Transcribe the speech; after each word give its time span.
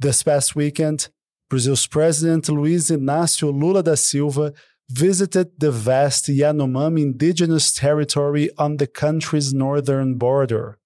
This 0.00 0.22
past 0.22 0.56
weekend, 0.56 1.10
Brazil's 1.50 1.86
President 1.86 2.48
Luiz 2.48 2.88
Inácio 2.88 3.52
Lula 3.52 3.82
da 3.82 3.96
Silva 3.96 4.54
visited 4.88 5.60
the 5.60 5.70
vast 5.70 6.26
Yanomami 6.26 7.02
indigenous 7.02 7.70
territory 7.70 8.48
on 8.56 8.78
the 8.78 8.86
country's 8.86 9.52
northern 9.52 10.14
border, 10.14 10.78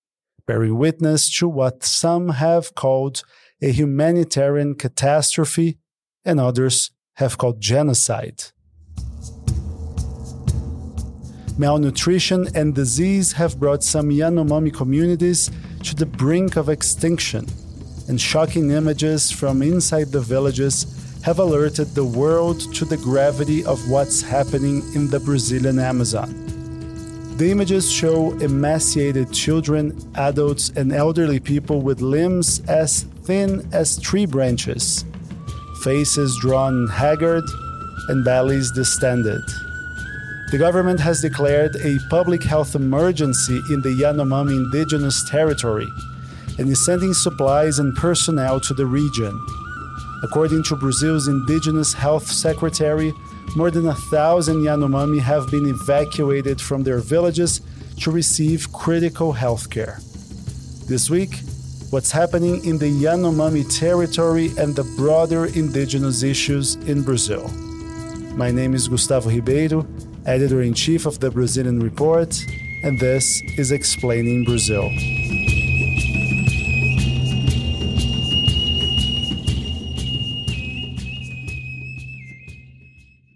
bearing 0.48 0.76
witness 0.76 1.30
to 1.38 1.46
what 1.46 1.84
some 1.84 2.30
have 2.30 2.74
called 2.74 3.22
a 3.62 3.70
humanitarian 3.70 4.74
catastrophe 4.74 5.78
and 6.24 6.40
others 6.40 6.90
have 7.14 7.38
called 7.38 7.60
genocide. 7.60 8.42
Malnutrition 11.56 12.48
and 12.56 12.74
disease 12.74 13.30
have 13.34 13.60
brought 13.60 13.84
some 13.84 14.08
Yanomami 14.08 14.74
communities 14.74 15.52
to 15.84 15.94
the 15.94 16.04
brink 16.04 16.56
of 16.56 16.68
extinction, 16.68 17.46
and 18.08 18.20
shocking 18.20 18.70
images 18.70 19.30
from 19.30 19.62
inside 19.62 20.12
the 20.12 20.20
villages 20.20 20.86
have 21.24 21.38
alerted 21.38 21.88
the 21.94 22.04
world 22.04 22.60
to 22.74 22.84
the 22.84 22.98
gravity 22.98 23.64
of 23.64 23.88
what's 23.88 24.20
happening 24.20 24.82
in 24.94 25.08
the 25.08 25.20
Brazilian 25.20 25.78
Amazon. 25.78 26.32
The 27.38 27.50
images 27.50 27.90
show 27.90 28.32
emaciated 28.38 29.32
children, 29.32 29.98
adults, 30.14 30.70
and 30.76 30.92
elderly 30.92 31.40
people 31.40 31.80
with 31.80 32.00
limbs 32.00 32.60
as 32.68 33.04
thin 33.24 33.66
as 33.72 33.98
tree 33.98 34.26
branches, 34.26 35.04
faces 35.82 36.36
drawn 36.40 36.86
haggard, 36.88 37.44
and 38.08 38.24
bellies 38.24 38.70
distended. 38.70 39.40
The 40.50 40.58
government 40.58 41.00
has 41.00 41.22
declared 41.22 41.74
a 41.76 41.98
public 42.10 42.42
health 42.42 42.74
emergency 42.74 43.60
in 43.70 43.80
the 43.80 43.98
Yanomami 43.98 44.64
indigenous 44.64 45.28
territory 45.28 45.88
and 46.58 46.68
is 46.68 46.84
sending 46.84 47.14
supplies 47.14 47.78
and 47.78 47.96
personnel 47.96 48.60
to 48.60 48.74
the 48.74 48.86
region. 48.86 49.34
According 50.22 50.62
to 50.64 50.76
Brazil's 50.76 51.28
Indigenous 51.28 51.92
Health 51.92 52.26
Secretary, 52.26 53.12
more 53.56 53.70
than 53.70 53.86
a 53.88 53.94
thousand 53.94 54.62
Yanomami 54.62 55.20
have 55.20 55.50
been 55.50 55.66
evacuated 55.66 56.60
from 56.60 56.82
their 56.82 56.98
villages 56.98 57.60
to 58.00 58.10
receive 58.10 58.72
critical 58.72 59.32
health 59.32 59.70
care. 59.70 59.98
This 60.86 61.10
week, 61.10 61.40
what's 61.90 62.10
happening 62.10 62.64
in 62.64 62.78
the 62.78 62.90
Yanomami 62.90 63.64
territory 63.78 64.50
and 64.58 64.74
the 64.74 64.84
broader 64.96 65.46
indigenous 65.46 66.22
issues 66.22 66.74
in 66.86 67.02
Brazil. 67.02 67.48
My 68.34 68.50
name 68.50 68.74
is 68.74 68.88
Gustavo 68.88 69.30
Ribeiro, 69.30 69.86
editor 70.26 70.62
in 70.62 70.74
chief 70.74 71.06
of 71.06 71.20
the 71.20 71.30
Brazilian 71.30 71.78
Report, 71.78 72.36
and 72.82 72.98
this 72.98 73.42
is 73.56 73.70
Explaining 73.70 74.44
Brazil. 74.44 74.90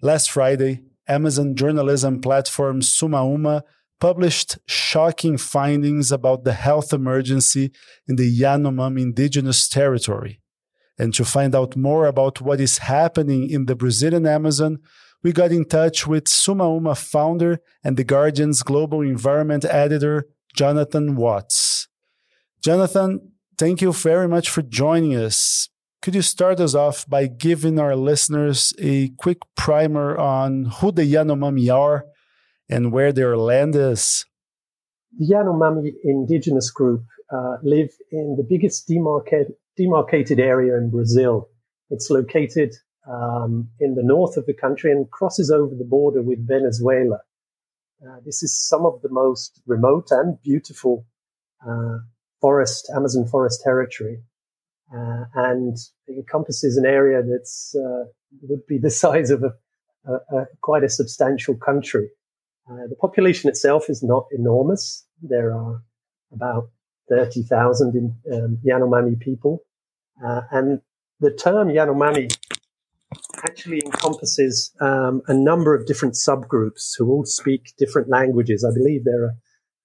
Last 0.01 0.31
Friday, 0.31 0.83
Amazon 1.09 1.57
journalism 1.57 2.21
platform 2.21 2.83
Sumauma 2.83 3.63
published 3.99 4.59
shocking 4.67 5.37
findings 5.37 6.13
about 6.13 6.45
the 6.45 6.53
health 6.53 6.93
emergency 6.93 7.73
in 8.07 8.15
the 8.15 8.41
Yanomami 8.41 9.03
indigenous 9.03 9.69
territory. 9.69 10.41
And 10.99 11.13
to 11.15 11.25
find 11.25 11.53
out 11.53 11.77
more 11.77 12.07
about 12.07 12.41
what 12.41 12.61
is 12.61 12.79
happening 12.79 13.51
in 13.51 13.67
the 13.67 13.75
Brazilian 13.75 14.27
Amazon, 14.27 14.79
we 15.25 15.33
got 15.33 15.51
in 15.51 15.65
touch 15.65 16.07
with 16.07 16.25
Sumauma 16.25 16.97
founder 16.97 17.61
and 17.83 17.97
The 17.97 18.05
Guardian's 18.05 18.63
global 18.63 19.01
environment 19.01 19.65
editor, 19.65 20.29
Jonathan 20.55 21.17
Watts. 21.17 21.89
Jonathan, 22.63 23.33
thank 23.57 23.81
you 23.81 23.93
very 23.93 24.29
much 24.29 24.49
for 24.49 24.63
joining 24.63 25.17
us. 25.17 25.69
Could 26.01 26.15
you 26.15 26.23
start 26.23 26.61
us 26.61 26.77
off 26.77 27.09
by 27.09 27.27
giving 27.27 27.81
our 27.81 27.97
listeners 27.97 28.73
a 28.79 29.09
quick 29.19 29.39
primer 29.57 30.17
on 30.17 30.67
who 30.67 30.93
the 30.93 31.03
Yanomami 31.03 31.75
are 31.75 32.05
and 32.71 32.93
where 32.93 33.13
their 33.13 33.37
land 33.37 33.75
is? 33.75 34.25
The 35.19 35.35
Yanomami 35.35 35.91
indigenous 36.05 36.71
group 36.71 37.03
uh, 37.33 37.57
live 37.65 37.91
in 38.13 38.37
the 38.37 38.47
biggest 38.49 38.87
demarcated, 38.87 39.55
demarcated 39.77 40.39
area 40.39 40.77
in 40.77 40.91
Brazil. 40.91 41.49
It's 41.91 42.11
located 42.11 42.77
um, 43.11 43.69
in 43.81 43.97
the 43.97 44.05
north 44.05 44.37
of 44.37 44.47
the 44.47 44.55
country 44.55 44.93
and 44.93 45.11
crosses 45.11 45.51
over 45.51 45.75
the 45.75 45.85
border 45.85 46.23
with 46.23 46.47
Venezuela. 46.47 47.19
Uh, 48.01 48.21
this 48.25 48.45
is 48.45 48.57
some 48.57 48.87
of 48.87 49.03
the 49.03 49.11
most 49.11 49.61
remote 49.67 50.13
and 50.13 50.41
beautiful 50.43 51.05
uh, 51.69 51.99
forest, 52.41 52.89
Amazon 52.95 53.27
forest 53.27 53.63
territory 53.65 54.23
uh, 54.95 55.25
and 55.35 55.77
it 56.07 56.17
encompasses 56.17 56.77
an 56.77 56.87
area 56.87 57.23
that's 57.23 57.75
uh, 57.75 58.05
would 58.43 58.67
be 58.67 58.79
the 58.79 58.91
size 59.05 59.31
of 59.31 59.43
a, 59.43 59.53
a, 60.11 60.37
a 60.37 60.47
quite 60.63 60.85
a 60.85 60.89
substantial 60.89 61.57
country. 61.57 62.09
Uh, 62.71 62.87
the 62.89 62.97
population 62.97 63.49
itself 63.49 63.89
is 63.89 64.03
not 64.03 64.27
enormous. 64.31 65.07
There 65.23 65.53
are 65.53 65.83
about 66.33 66.71
30,000 67.09 68.15
um, 68.33 68.59
Yanomami 68.67 69.19
people. 69.19 69.65
Uh, 70.25 70.43
and 70.51 70.81
the 71.21 71.31
term 71.31 71.69
Yanomami 71.69 72.37
actually 73.43 73.81
encompasses 73.85 74.73
um, 74.81 75.23
a 75.29 75.35
number 75.35 75.75
of 75.75 75.87
different 75.87 76.15
subgroups 76.15 76.93
who 76.99 77.11
all 77.11 77.25
speak 77.25 77.73
different 77.79 78.09
languages. 78.11 78.65
I 78.65 78.75
believe 78.75 79.05
there 79.05 79.25
are 79.25 79.37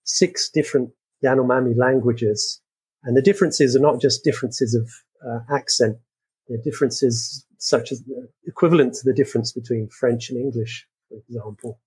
six 0.04 0.50
different 0.50 0.90
Yanomami 1.24 1.78
languages 1.78 2.62
and 3.04 3.18
the 3.18 3.22
differences 3.22 3.76
are 3.76 3.82
not 3.82 4.02
just 4.02 4.24
differences 4.24 4.74
of 4.74 4.90
uh, 5.28 5.40
accent. 5.54 5.98
They're 6.48 6.58
differences 6.64 7.46
such 7.58 7.92
as 7.92 8.02
uh, 8.02 8.28
equivalent 8.46 8.94
to 8.96 9.02
the 9.06 9.14
difference 9.14 9.52
between 9.52 9.90
French 9.90 10.30
and 10.30 10.40
English, 10.40 10.88
for 11.10 11.18
example. 11.18 11.80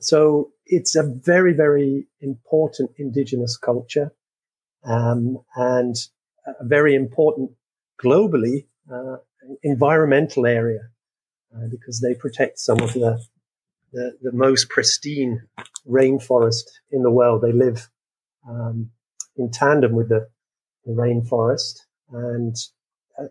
So 0.00 0.50
it's 0.66 0.96
a 0.96 1.02
very, 1.02 1.52
very 1.52 2.06
important 2.20 2.90
indigenous 2.98 3.56
culture, 3.56 4.12
um, 4.84 5.38
and 5.56 5.94
a 6.46 6.64
very 6.64 6.94
important 6.94 7.52
globally 8.02 8.66
uh, 8.92 9.16
environmental 9.62 10.46
area 10.46 10.80
uh, 11.54 11.68
because 11.70 12.00
they 12.00 12.14
protect 12.14 12.58
some 12.58 12.80
of 12.80 12.92
the, 12.92 13.18
the, 13.92 14.16
the 14.20 14.32
most 14.32 14.68
pristine 14.68 15.42
rainforest 15.88 16.64
in 16.90 17.02
the 17.02 17.10
world. 17.10 17.42
They 17.42 17.52
live 17.52 17.88
um, 18.48 18.90
in 19.36 19.50
tandem 19.50 19.92
with 19.92 20.08
the 20.08 20.28
the 20.84 20.92
rainforest. 20.92 21.80
And 22.12 22.56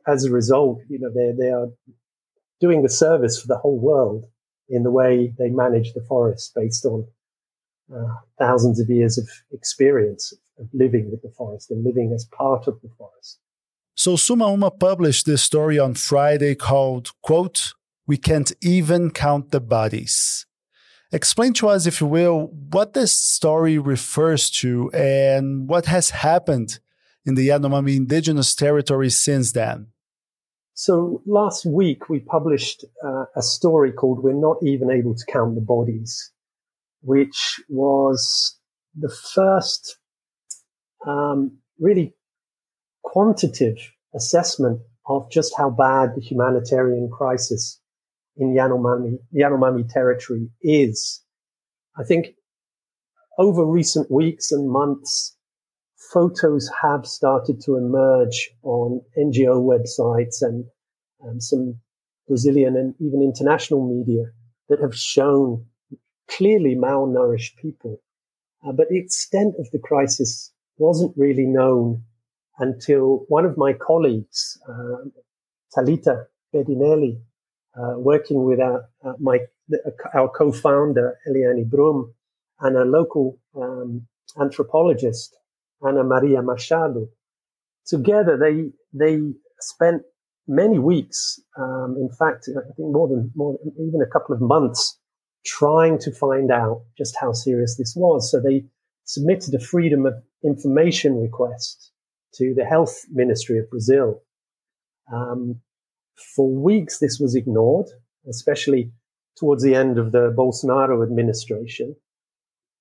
as 0.08 0.26
a 0.26 0.32
result, 0.32 0.82
you 0.90 1.00
know, 1.00 1.10
they, 1.14 1.32
they 1.38 1.52
are 1.52 1.68
doing 2.60 2.82
the 2.82 2.90
service 2.90 3.40
for 3.40 3.48
the 3.48 3.58
whole 3.58 3.80
world 3.80 4.26
in 4.70 4.84
the 4.84 4.92
way 4.92 5.34
they 5.38 5.50
manage 5.50 5.94
the 5.94 6.02
forest 6.02 6.54
based 6.56 6.86
on 6.86 7.06
uh, 7.94 8.16
thousands 8.40 8.80
of 8.80 8.90
years 8.90 9.18
of 9.18 9.28
experience 9.52 10.34
of 10.60 10.68
living 10.74 11.12
with 11.12 11.22
the 11.22 11.30
forest 11.30 11.72
and 11.72 11.84
living 11.84 12.12
as 12.14 12.26
part 12.26 12.68
of 12.68 12.80
the 12.82 12.90
forest. 12.98 13.40
So 13.96 14.16
Sumauma 14.16 14.78
published 14.80 15.26
this 15.26 15.44
story 15.44 15.78
on 15.78 15.94
Friday 15.94 16.56
called, 16.56 17.12
quote, 17.22 17.74
We 18.08 18.18
Can't 18.18 18.52
Even 18.62 19.12
Count 19.12 19.52
the 19.52 19.60
Bodies. 19.60 20.46
Explain 21.12 21.54
to 21.54 21.68
us, 21.68 21.86
if 21.86 22.02
you 22.02 22.08
will, 22.08 22.48
what 22.48 22.94
this 22.94 23.12
story 23.12 23.78
refers 23.78 24.50
to 24.62 24.90
and 24.94 25.68
what 25.68 25.86
has 25.86 26.10
happened 26.10 26.80
in 27.26 27.36
the 27.36 27.50
Yanomami 27.50 27.96
indigenous 27.96 28.56
territory 28.56 29.10
since 29.10 29.52
then? 29.52 29.88
So 30.74 31.22
last 31.26 31.66
week 31.66 32.10
we 32.10 32.20
published 32.20 32.84
uh, 33.06 33.26
a 33.36 33.42
story 33.42 33.92
called 33.92 34.24
We're 34.24 34.34
Not 34.34 34.58
Even 34.64 34.90
Able 34.90 35.16
to 35.16 35.26
Count 35.32 35.56
the 35.56 35.62
Bodies, 35.62 36.32
which 37.02 37.62
was 37.70 38.58
the 38.96 39.16
first 39.34 39.98
um, 41.08 41.58
really 41.80 42.16
quantitative 43.04 43.78
assessment 44.16 44.82
of 45.06 45.30
just 45.30 45.54
how 45.58 45.70
bad 45.70 46.16
the 46.16 46.22
humanitarian 46.22 47.10
crisis 47.10 47.80
in 48.38 48.56
Yanomami, 48.56 49.18
Yanomami 49.36 49.88
territory 49.88 50.50
is. 50.62 51.22
I 51.98 52.04
think 52.04 52.30
over 53.38 53.66
recent 53.66 54.10
weeks 54.10 54.52
and 54.52 54.70
months, 54.70 55.36
photos 56.14 56.70
have 56.82 57.06
started 57.08 57.60
to 57.62 57.76
emerge 57.76 58.52
on 58.62 59.02
NGO 59.18 59.58
websites 59.64 60.42
and 60.42 60.66
um, 61.28 61.42
some 61.42 61.80
Brazilian 62.28 62.78
and 62.78 62.94
even 63.00 63.22
international 63.22 63.86
media 63.88 64.26
that 64.70 64.80
have 64.80 64.96
shown 64.96 65.66
clearly 66.30 66.76
malnourished 66.76 67.56
people. 67.58 68.00
Uh, 68.66 68.72
but 68.72 68.88
the 68.90 68.98
extent 68.98 69.56
of 69.60 69.70
the 69.72 69.80
crisis 69.80 70.52
wasn't 70.78 71.14
really 71.18 71.46
known 71.46 72.04
until 72.60 73.26
one 73.28 73.46
of 73.46 73.58
my 73.58 73.74
colleagues, 73.74 74.58
uh, 74.70 75.10
Talita 75.76 76.26
Bedinelli, 76.54 77.20
uh, 77.76 77.96
working 77.98 78.44
with 78.46 78.60
our, 78.60 78.86
uh, 79.04 79.14
my, 79.20 79.40
our 80.14 80.30
co-founder, 80.30 81.18
Eliane 81.28 81.68
Brum, 81.68 82.14
and 82.62 82.78
a 82.78 82.86
local 82.86 83.40
um, 83.56 84.08
anthropologist, 84.40 85.36
Ana 85.86 86.04
Maria 86.04 86.42
Machado. 86.42 87.08
Together, 87.86 88.38
they, 88.38 88.72
they 88.94 89.20
spent 89.60 90.04
many 90.48 90.80
weeks, 90.80 91.40
um, 91.58 91.96
in 92.00 92.10
fact, 92.18 92.50
I 92.50 92.62
think 92.76 92.92
more 92.92 93.08
than 93.08 93.32
more, 93.36 93.58
even 93.80 94.02
a 94.02 94.12
couple 94.12 94.36
of 94.36 94.42
months, 94.42 94.98
trying 95.46 96.00
to 96.00 96.12
find 96.12 96.52
out 96.52 96.84
just 96.98 97.16
how 97.20 97.34
serious 97.34 97.78
this 97.78 97.94
was. 97.96 98.32
So 98.32 98.40
they 98.40 98.66
submitted 99.06 99.54
a 99.54 99.60
freedom 99.60 100.06
of 100.06 100.14
information 100.44 101.22
request 101.22 101.92
to 102.36 102.54
the 102.56 102.66
health 102.66 103.02
ministry 103.12 103.60
of 103.60 103.70
Brazil. 103.70 104.22
Um, 105.14 105.60
for 106.36 106.50
weeks, 106.50 107.00
this 107.00 107.20
was 107.20 107.36
ignored, 107.36 107.88
especially 108.30 108.92
towards 109.38 109.64
the 109.64 109.76
end 109.76 109.98
of 109.98 110.12
the 110.12 110.34
Bolsonaro 110.38 111.04
administration. 111.04 111.96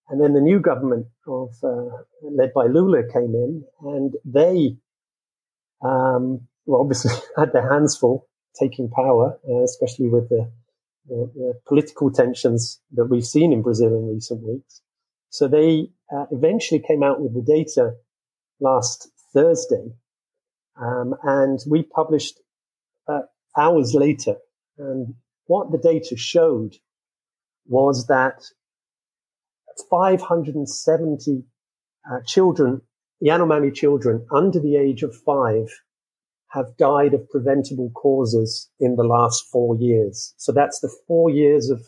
And 0.08 0.20
then 0.20 0.34
the 0.34 0.40
new 0.40 0.60
government 0.60 1.06
of, 1.26 1.54
uh, 1.62 2.02
led 2.22 2.52
by 2.54 2.66
Lula 2.66 3.02
came 3.12 3.34
in 3.34 3.64
and 3.82 4.12
they, 4.24 4.76
um, 5.82 6.48
well, 6.66 6.80
obviously 6.80 7.12
had 7.36 7.52
their 7.52 7.68
hands 7.70 7.96
full 7.96 8.28
taking 8.58 8.90
power, 8.90 9.38
uh, 9.48 9.62
especially 9.62 10.08
with 10.08 10.28
the, 10.28 10.50
the, 11.08 11.30
the, 11.34 11.54
political 11.66 12.10
tensions 12.10 12.80
that 12.92 13.06
we've 13.06 13.24
seen 13.24 13.52
in 13.52 13.62
Brazil 13.62 13.88
in 13.88 14.14
recent 14.14 14.42
weeks. 14.42 14.82
So 15.30 15.48
they 15.48 15.88
uh, 16.14 16.26
eventually 16.30 16.80
came 16.80 17.02
out 17.02 17.20
with 17.20 17.34
the 17.34 17.40
data 17.40 17.94
last 18.60 19.08
Thursday, 19.32 19.92
um, 20.76 21.14
and 21.22 21.58
we 21.66 21.82
published 21.82 22.38
uh, 23.08 23.22
hours 23.56 23.94
later. 23.94 24.36
And 24.78 25.14
what 25.46 25.72
the 25.72 25.78
data 25.78 26.16
showed 26.16 26.76
was 27.66 28.06
that 28.08 28.44
570 29.90 31.44
uh, 32.10 32.20
children, 32.26 32.80
Yanomami 33.24 33.74
children 33.74 34.26
under 34.32 34.58
the 34.58 34.76
age 34.76 35.02
of 35.02 35.14
five, 35.14 35.68
have 36.48 36.76
died 36.76 37.14
of 37.14 37.28
preventable 37.30 37.90
causes 37.94 38.68
in 38.78 38.96
the 38.96 39.04
last 39.04 39.44
four 39.50 39.76
years. 39.76 40.34
So 40.36 40.52
that's 40.52 40.80
the 40.80 40.94
four 41.06 41.30
years 41.30 41.70
of 41.70 41.80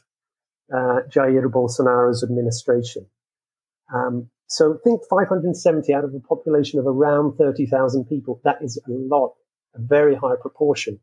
uh, 0.73 1.01
Jair 1.11 1.45
Bolsonaro's 1.51 2.23
administration. 2.23 3.07
Um, 3.95 4.31
so 4.47 4.79
think 4.83 5.03
570 5.11 5.93
out 5.93 6.05
of 6.05 6.15
a 6.15 6.21
population 6.21 6.79
of 6.79 6.87
around 6.87 7.37
30,000 7.37 8.05
people. 8.07 8.41
That 8.45 8.59
is 8.63 8.81
a 8.87 8.91
lot, 8.91 9.35
a 9.75 9.81
very 9.81 10.15
high 10.15 10.37
proportion. 10.41 11.01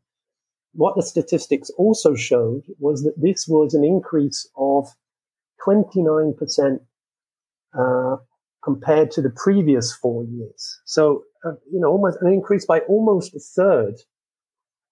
What 0.74 0.96
the 0.96 1.02
statistics 1.02 1.70
also 1.76 2.14
showed 2.14 2.62
was 2.78 3.04
that 3.04 3.20
this 3.20 3.46
was 3.46 3.74
an 3.74 3.84
increase 3.84 4.48
of 4.56 4.88
29% 5.66 6.78
uh, 7.78 8.16
compared 8.62 9.10
to 9.10 9.22
the 9.22 9.30
previous 9.30 9.92
four 9.92 10.24
years. 10.24 10.80
So, 10.84 11.24
uh, 11.44 11.52
you 11.70 11.80
know, 11.80 11.88
almost 11.88 12.18
an 12.20 12.32
increase 12.32 12.64
by 12.64 12.80
almost 12.80 13.34
a 13.34 13.40
third. 13.40 13.94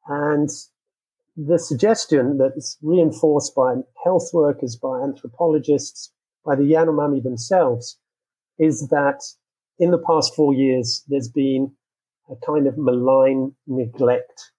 And 0.09 0.49
the 1.37 1.59
suggestion 1.59 2.39
that 2.39 2.53
is 2.57 2.77
reinforced 2.83 3.55
by 3.55 3.77
health 4.05 4.31
workers, 4.33 4.77
by 4.77 5.01
anthropologists, 5.03 6.13
by 6.45 6.57
the 6.57 6.63
Yanomami 6.63 7.23
themselves 7.23 7.99
is 8.59 8.89
that 8.89 9.23
in 9.79 9.91
the 9.91 9.99
past 9.99 10.35
four 10.35 10.53
years, 10.53 11.03
there's 11.09 11.29
been 11.29 11.73
a 12.31 12.35
kind 12.47 12.67
of 12.67 12.77
malign 12.77 13.53
neglect 13.67 14.53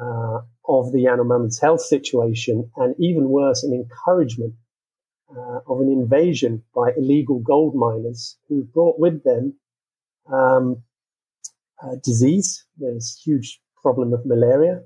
uh, 0.00 0.40
of 0.68 0.92
the 0.92 1.04
Yanomami's 1.04 1.60
health 1.60 1.80
situation, 1.80 2.70
and 2.76 2.94
even 2.98 3.28
worse, 3.28 3.62
an 3.62 3.72
encouragement 3.72 4.54
uh, 5.30 5.60
of 5.66 5.80
an 5.80 5.88
invasion 5.88 6.62
by 6.74 6.92
illegal 6.96 7.40
gold 7.40 7.74
miners 7.74 8.36
who 8.48 8.64
brought 8.64 8.98
with 8.98 9.24
them 9.24 9.54
um, 10.32 10.82
disease. 12.04 12.64
There's 12.78 13.20
huge 13.24 13.60
problem 13.82 14.12
of 14.12 14.24
malaria, 14.26 14.82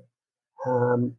um, 0.65 1.15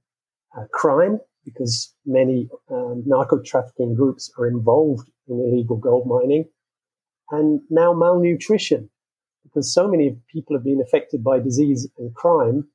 crime, 0.73 1.19
because 1.45 1.95
many 2.07 2.49
um, 2.71 3.03
narco 3.07 3.41
trafficking 3.43 3.95
groups 3.95 4.31
are 4.39 4.47
involved 4.47 5.11
in 5.29 5.41
illegal 5.41 5.77
gold 5.77 6.07
mining, 6.07 6.45
and 7.31 7.61
now 7.71 7.93
malnutrition, 7.93 8.91
because 9.43 9.73
so 9.73 9.89
many 9.89 10.17
people 10.33 10.57
have 10.57 10.65
been 10.65 10.81
affected 10.81 11.25
by 11.25 11.39
disease 11.39 11.89
and 11.99 12.15
crime 12.15 12.69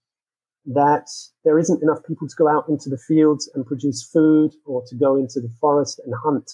that 0.68 1.08
there 1.46 1.58
isn't 1.58 1.82
enough 1.82 2.00
people 2.06 2.28
to 2.28 2.36
go 2.38 2.48
out 2.50 2.68
into 2.68 2.90
the 2.90 2.98
fields 2.98 3.50
and 3.56 3.66
produce 3.66 4.04
food 4.04 4.52
or 4.66 4.84
to 4.88 4.96
go 4.96 5.16
into 5.16 5.40
the 5.40 5.50
forest 5.62 6.02
and 6.06 6.14
hunt. 6.24 6.52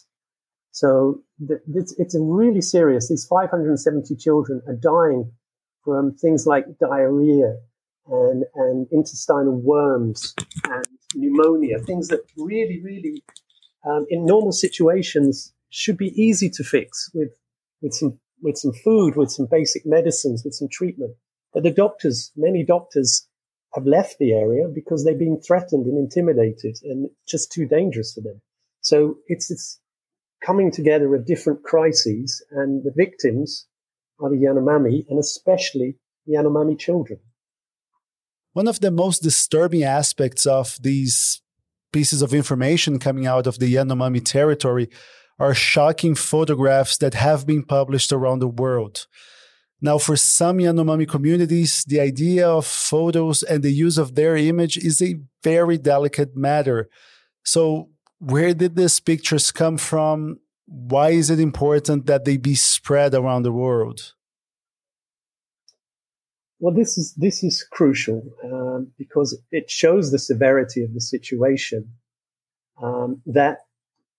So 0.72 1.22
th- 1.48 1.62
it's, 1.74 1.96
it's 1.98 2.16
really 2.20 2.62
serious. 2.62 3.10
These 3.10 3.26
570 3.26 4.16
children 4.16 4.62
are 4.68 4.76
dying 4.76 5.32
from 5.84 6.16
things 6.16 6.46
like 6.46 6.66
diarrhea 6.80 7.56
and, 8.08 8.44
and 8.56 8.88
intestinal 8.92 9.60
worms 9.60 10.36
and 10.66 10.86
pneumonia, 11.16 11.80
things 11.80 12.08
that 12.10 12.22
really, 12.38 12.82
really, 12.84 13.24
um, 13.86 14.06
in 14.10 14.26
normal 14.26 14.52
situations 14.52 15.54
should 15.70 15.98
be 15.98 16.14
easy 16.22 16.50
to 16.52 16.64
fix 16.64 17.10
with, 17.16 17.32
with 17.82 17.94
some, 17.94 18.20
with 18.44 18.58
some 18.58 18.74
food, 18.74 19.16
with 19.16 19.32
some 19.32 19.48
basic 19.50 19.84
medicines, 19.86 20.44
with 20.46 20.54
some 20.54 20.68
treatment. 20.72 21.16
But 21.54 21.64
the 21.64 21.72
doctors, 21.72 22.32
many 22.36 22.64
doctors 22.64 23.28
have 23.74 23.86
left 23.86 24.18
the 24.20 24.34
area 24.34 24.68
because 24.74 25.04
they've 25.04 25.18
been 25.18 25.42
threatened 25.42 25.86
and 25.86 25.98
intimidated 25.98 26.78
and 26.84 27.10
just 27.28 27.52
too 27.52 27.68
dangerous 27.68 28.14
for 28.14 28.22
them. 28.22 28.42
So 28.82 29.18
it's, 29.28 29.50
it's 29.50 29.80
coming 30.46 30.72
together 30.72 31.14
of 31.16 31.26
different 31.26 31.64
crises 31.64 32.46
and 32.52 32.84
the 32.84 32.94
victims 32.96 33.68
are 34.20 34.30
the 34.30 34.36
Yanomami 34.36 35.06
and 35.10 35.20
especially 35.20 35.98
the 36.26 36.36
Yanomami 36.36 36.78
children. 36.78 37.20
One 38.54 38.68
of 38.68 38.80
the 38.80 38.92
most 38.92 39.24
disturbing 39.24 39.84
aspects 39.84 40.46
of 40.46 40.78
these 40.82 41.42
pieces 41.92 42.22
of 42.22 42.34
information 42.34 43.00
coming 43.00 43.26
out 43.26 43.48
of 43.48 43.60
the 43.60 43.74
Yanomami 43.74 44.24
territory 44.24 44.90
are 45.40 45.56
shocking 45.56 46.14
photographs 46.14 46.98
that 46.98 47.16
have 47.16 47.48
been 47.48 47.64
published 47.64 48.12
around 48.12 48.40
the 48.40 48.48
world. 48.48 49.08
Now, 49.84 49.98
for 49.98 50.16
some 50.16 50.60
Yanomami 50.60 51.06
communities, 51.10 51.84
the 51.86 52.00
idea 52.00 52.48
of 52.48 52.66
photos 52.66 53.44
and 53.44 53.62
the 53.62 53.74
use 53.74 53.98
of 53.98 54.16
their 54.16 54.38
image 54.38 54.78
is 54.78 55.02
a 55.02 55.20
very 55.44 55.78
delicate 55.78 56.38
matter. 56.38 56.90
So, 57.44 57.90
where 58.20 58.54
did 58.54 58.78
these 58.78 59.02
pictures 59.02 59.52
come 59.52 59.78
from? 59.78 60.40
Why 60.68 61.10
is 61.10 61.30
it 61.30 61.42
important 61.42 62.06
that 62.06 62.24
they 62.24 62.38
be 62.38 62.56
spread 62.56 63.14
around 63.14 63.44
the 63.44 63.52
world? 63.52 64.14
Well, 66.60 66.74
this 66.74 66.98
is 66.98 67.14
this 67.16 67.44
is 67.44 67.68
crucial 67.70 68.24
um, 68.42 68.94
because 68.98 69.38
it 69.52 69.70
shows 69.70 70.12
the 70.12 70.20
severity 70.20 70.82
of 70.82 70.94
the 70.94 71.02
situation. 71.02 71.92
Um, 72.82 73.22
that 73.26 73.58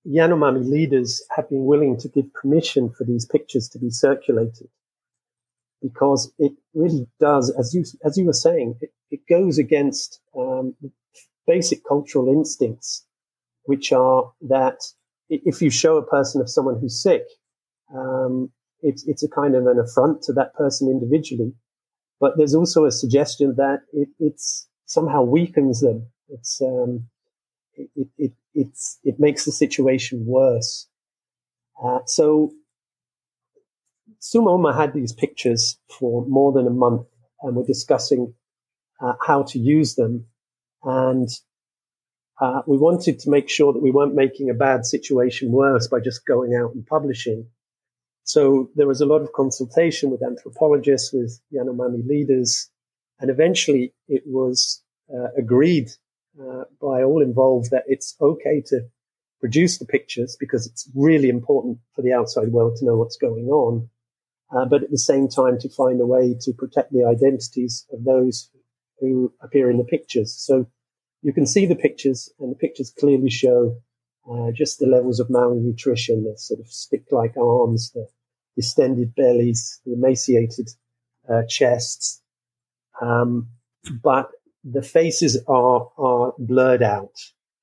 Yanomami 0.06 0.68
leaders 0.68 1.22
have 1.34 1.48
been 1.48 1.64
willing 1.64 1.96
to 2.00 2.08
give 2.08 2.32
permission 2.34 2.90
for 2.90 3.04
these 3.04 3.24
pictures 3.24 3.70
to 3.70 3.78
be 3.78 3.88
circulated, 3.88 4.68
because 5.82 6.32
it 6.38 6.52
really 6.74 7.06
does, 7.20 7.50
as 7.58 7.74
you 7.74 7.84
as 8.04 8.16
you 8.16 8.26
were 8.26 8.32
saying, 8.32 8.76
it, 8.80 8.90
it 9.10 9.20
goes 9.28 9.58
against 9.58 10.20
um, 10.36 10.74
basic 11.46 11.80
cultural 11.86 12.28
instincts, 12.28 13.04
which 13.64 13.92
are 13.92 14.32
that 14.48 14.80
if 15.28 15.60
you 15.62 15.70
show 15.70 15.96
a 15.96 16.06
person 16.06 16.40
of 16.40 16.50
someone 16.50 16.78
who's 16.80 17.02
sick, 17.02 17.24
um, 17.94 18.50
it's 18.80 19.06
it's 19.06 19.22
a 19.22 19.28
kind 19.28 19.54
of 19.54 19.66
an 19.66 19.78
affront 19.78 20.22
to 20.22 20.32
that 20.32 20.54
person 20.54 20.88
individually 20.88 21.54
but 22.20 22.38
there's 22.38 22.54
also 22.54 22.84
a 22.84 22.92
suggestion 22.92 23.54
that 23.56 23.80
it 23.92 24.08
it's 24.18 24.66
somehow 24.86 25.22
weakens 25.22 25.80
them. 25.80 26.06
It's 26.28 26.60
um, 26.62 27.08
it, 27.74 27.90
it, 27.94 28.08
it, 28.16 28.32
it's 28.54 28.98
it 29.04 29.16
makes 29.18 29.44
the 29.44 29.52
situation 29.52 30.24
worse. 30.26 30.88
Uh, 31.82 31.98
so 32.06 32.52
Suma 34.26 34.72
had 34.72 34.94
these 34.94 35.12
pictures 35.12 35.78
for 35.98 36.24
more 36.26 36.50
than 36.50 36.66
a 36.66 36.70
month, 36.70 37.06
and 37.42 37.54
we're 37.54 37.62
discussing 37.62 38.32
uh, 39.02 39.12
how 39.20 39.42
to 39.42 39.58
use 39.58 39.96
them. 39.96 40.24
And 40.82 41.28
uh, 42.40 42.62
we 42.66 42.78
wanted 42.78 43.18
to 43.18 43.30
make 43.30 43.50
sure 43.50 43.74
that 43.74 43.82
we 43.82 43.90
weren't 43.90 44.14
making 44.14 44.48
a 44.48 44.54
bad 44.54 44.86
situation 44.86 45.52
worse 45.52 45.88
by 45.88 46.00
just 46.00 46.24
going 46.24 46.54
out 46.54 46.74
and 46.74 46.86
publishing. 46.86 47.46
So 48.22 48.70
there 48.76 48.86
was 48.86 49.02
a 49.02 49.06
lot 49.06 49.20
of 49.20 49.34
consultation 49.34 50.08
with 50.08 50.22
anthropologists, 50.22 51.12
with 51.12 51.38
Yanomami 51.52 52.08
leaders, 52.08 52.70
and 53.20 53.28
eventually 53.28 53.92
it 54.08 54.22
was 54.24 54.82
uh, 55.14 55.32
agreed 55.36 55.90
uh, 56.40 56.64
by 56.80 57.02
all 57.02 57.20
involved 57.20 57.72
that 57.72 57.84
it's 57.88 58.16
okay 58.22 58.62
to 58.68 58.88
produce 59.40 59.76
the 59.76 59.84
pictures 59.84 60.34
because 60.40 60.66
it's 60.66 60.88
really 60.94 61.28
important 61.28 61.76
for 61.94 62.00
the 62.00 62.14
outside 62.14 62.48
world 62.48 62.76
to 62.78 62.86
know 62.86 62.96
what's 62.96 63.18
going 63.18 63.48
on. 63.48 63.90
Uh, 64.50 64.64
but 64.64 64.82
at 64.82 64.90
the 64.90 64.98
same 64.98 65.28
time, 65.28 65.58
to 65.58 65.68
find 65.68 66.00
a 66.00 66.06
way 66.06 66.36
to 66.40 66.52
protect 66.52 66.92
the 66.92 67.04
identities 67.04 67.86
of 67.92 68.04
those 68.04 68.50
who 69.00 69.32
appear 69.40 69.70
in 69.70 69.78
the 69.78 69.84
pictures. 69.84 70.32
So 70.32 70.66
you 71.22 71.32
can 71.32 71.46
see 71.46 71.66
the 71.66 71.74
pictures, 71.76 72.30
and 72.38 72.52
the 72.52 72.56
pictures 72.56 72.92
clearly 72.98 73.30
show 73.30 73.76
uh, 74.30 74.52
just 74.52 74.78
the 74.78 74.86
levels 74.86 75.20
of 75.20 75.30
malnutrition, 75.30 76.24
the 76.24 76.38
sort 76.38 76.60
of 76.60 76.66
stick-like 76.68 77.36
arms, 77.36 77.90
the 77.92 78.06
distended 78.56 79.14
bellies, 79.14 79.80
the 79.84 79.94
emaciated 79.94 80.68
uh, 81.28 81.42
chests. 81.48 82.22
Um, 83.00 83.48
but 84.02 84.30
the 84.62 84.82
faces 84.82 85.42
are 85.46 85.90
are 85.98 86.34
blurred 86.38 86.82
out 86.82 87.16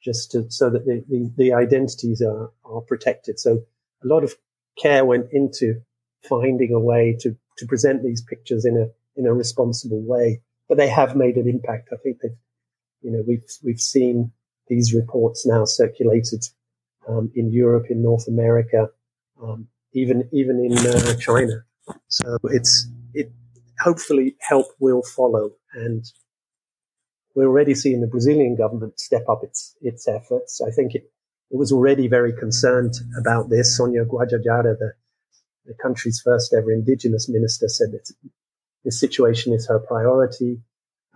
just 0.04 0.32
to, 0.32 0.50
so 0.50 0.70
that 0.70 0.86
the, 0.86 1.04
the, 1.08 1.32
the 1.38 1.54
identities 1.54 2.22
are, 2.22 2.52
are 2.66 2.82
protected. 2.82 3.40
So 3.40 3.64
a 4.04 4.08
lot 4.08 4.24
of 4.24 4.36
care 4.78 5.06
went 5.06 5.28
into 5.32 5.82
finding 6.28 6.74
a 6.74 6.80
way 6.80 7.18
to, 7.22 7.36
to 7.58 7.66
present 7.66 8.04
these 8.04 8.22
pictures 8.22 8.66
in 8.66 8.78
a 8.78 8.88
in 9.20 9.26
a 9.28 9.34
responsible 9.34 10.02
way. 10.02 10.42
But 10.70 10.78
they 10.78 10.88
have 10.88 11.16
made 11.16 11.36
an 11.36 11.50
impact. 11.50 11.90
I 11.92 11.98
think 11.98 12.20
they've, 12.22 12.32
you 13.02 13.12
know, 13.12 13.24
we've 13.28 13.44
we've 13.64 13.80
seen 13.80 14.32
these 14.68 14.94
reports 14.94 15.46
now 15.46 15.66
circulated 15.66 16.46
um, 17.08 17.32
in 17.36 17.52
Europe, 17.52 17.88
in 17.90 18.02
North 18.02 18.28
America, 18.28 18.90
um, 19.44 19.68
even 19.94 20.30
even 20.32 20.64
in 20.64 20.78
uh, 20.78 21.16
China. 21.16 21.64
So 22.08 22.38
it's 22.44 22.88
it 23.14 23.32
hopefully 23.80 24.36
help 24.40 24.68
will 24.80 25.04
follow, 25.04 25.52
and 25.74 26.06
we're 27.36 27.48
already 27.48 27.76
seeing 27.76 28.02
the 28.02 28.08
Brazilian 28.08 28.56
government 28.56 29.00
step 29.00 29.24
up 29.28 29.44
its 29.44 29.76
its 29.82 30.08
efforts. 30.08 30.62
I 30.62 30.72
think 30.72 30.96
it, 30.96 31.12
it 31.50 31.58
was 31.58 31.72
already 31.72 32.08
very 32.08 32.34
concerned 32.34 32.94
about 33.20 33.50
this. 33.50 33.76
Sonia 33.76 34.06
Guajajara, 34.06 34.78
the 34.78 34.94
the 35.72 35.82
country's 35.82 36.22
first 36.24 36.54
ever 36.54 36.72
indigenous 36.72 37.30
minister, 37.30 37.68
said 37.68 37.92
that 37.92 38.12
this 38.84 39.00
situation 39.00 39.54
is 39.54 39.68
her 39.68 39.80
priority. 39.80 40.62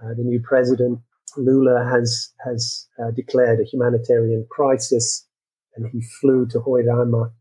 Uh, 0.02 0.14
the 0.16 0.24
new 0.24 0.40
president, 0.40 1.00
Lula, 1.38 1.88
has 1.90 2.34
has 2.44 2.88
uh, 3.00 3.12
declared 3.12 3.60
a 3.60 3.70
humanitarian 3.72 4.46
crisis, 4.50 5.28
and 5.76 5.88
he 5.92 6.02
flew 6.22 6.46
to 6.48 6.60
Roraima 6.60 7.32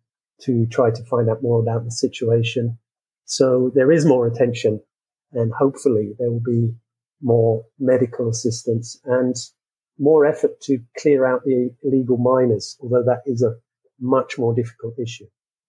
to 0.42 0.66
try 0.66 0.90
to 0.90 1.04
find 1.04 1.28
out 1.30 1.42
more 1.42 1.61
about 1.61 1.85
the 1.85 1.90
situation. 1.90 2.78
So 3.25 3.71
there 3.75 3.92
is 3.92 4.04
more 4.04 4.26
attention, 4.26 4.80
and 5.33 5.52
hopefully 5.52 6.14
there 6.18 6.30
will 6.30 6.42
be 6.44 6.75
more 7.23 7.64
medical 7.78 8.28
assistance 8.28 9.00
and 9.04 9.35
more 9.99 10.26
effort 10.26 10.61
to 10.62 10.78
clear 10.99 11.25
out 11.25 11.44
the 11.44 11.71
illegal 11.83 12.18
miners, 12.18 12.76
although 12.80 13.04
that 13.04 13.23
is 13.26 13.42
a 13.42 13.54
much 14.00 14.38
more 14.38 14.54
difficult 14.54 14.94
issue. 14.99 15.26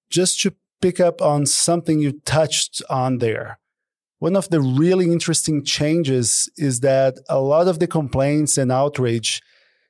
Just 0.09 0.41
to 0.41 0.55
pick 0.85 0.99
up 0.99 1.19
on 1.19 1.47
something 1.47 1.97
you 1.97 2.11
touched 2.25 2.79
on 2.91 3.17
there. 3.17 3.57
One 4.19 4.35
of 4.35 4.49
the 4.49 4.61
really 4.61 5.11
interesting 5.11 5.65
changes 5.65 6.47
is 6.57 6.81
that 6.81 7.17
a 7.27 7.39
lot 7.39 7.67
of 7.67 7.79
the 7.79 7.87
complaints 7.87 8.55
and 8.55 8.71
outrage 8.71 9.41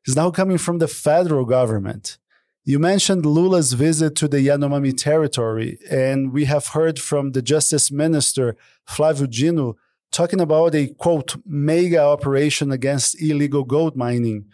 is 0.06 0.16
now 0.16 0.32
coming 0.32 0.58
from 0.58 0.78
the 0.80 0.88
federal 0.88 1.44
government. 1.44 2.18
You 2.64 2.80
mentioned 2.80 3.25
Lula's 3.25 3.74
visit 3.74 4.16
to 4.16 4.30
the 4.30 4.38
Yanomami 4.48 4.96
territory, 4.96 5.80
and 5.92 6.32
we 6.32 6.46
have 6.46 6.68
heard 6.68 6.98
from 6.98 7.34
the 7.34 7.42
Justice 7.42 7.92
Minister, 7.92 8.56
Flávio 8.88 9.30
Dino, 9.30 9.75
talking 10.14 10.40
about 10.40 10.74
a 10.75 10.88
quote, 10.88 11.36
mega 11.46 12.02
operation 12.02 12.72
against 12.72 13.22
illegal 13.22 13.66
gold 13.66 13.98
mining. 13.98 14.46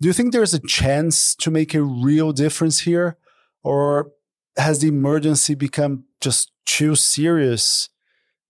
Do 0.00 0.06
you 0.06 0.14
think 0.14 0.32
there's 0.32 0.54
a 0.54 0.68
chance 0.80 1.34
to 1.42 1.50
make 1.50 1.74
a 1.74 1.82
real 1.82 2.30
difference 2.30 2.82
here? 2.82 3.16
Or 3.64 4.12
has 4.56 4.80
the 4.80 4.88
emergency 4.88 5.54
become 5.54 6.04
just 6.20 6.52
too 6.64 6.94
serious? 6.94 7.88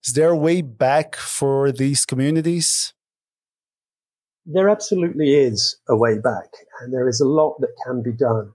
Is 0.05 0.13
there 0.13 0.29
a 0.29 0.37
way 0.37 0.61
back 0.61 1.15
for 1.15 1.71
these 1.71 2.05
communities? 2.05 2.93
There 4.45 4.69
absolutely 4.69 5.33
is 5.33 5.77
a 5.89 5.95
way 5.95 6.19
back, 6.19 6.49
and 6.79 6.93
there 6.93 7.09
is 7.09 7.19
a 7.19 7.27
lot 7.27 7.55
that 7.59 7.73
can 7.83 8.03
be 8.03 8.11
done. 8.11 8.51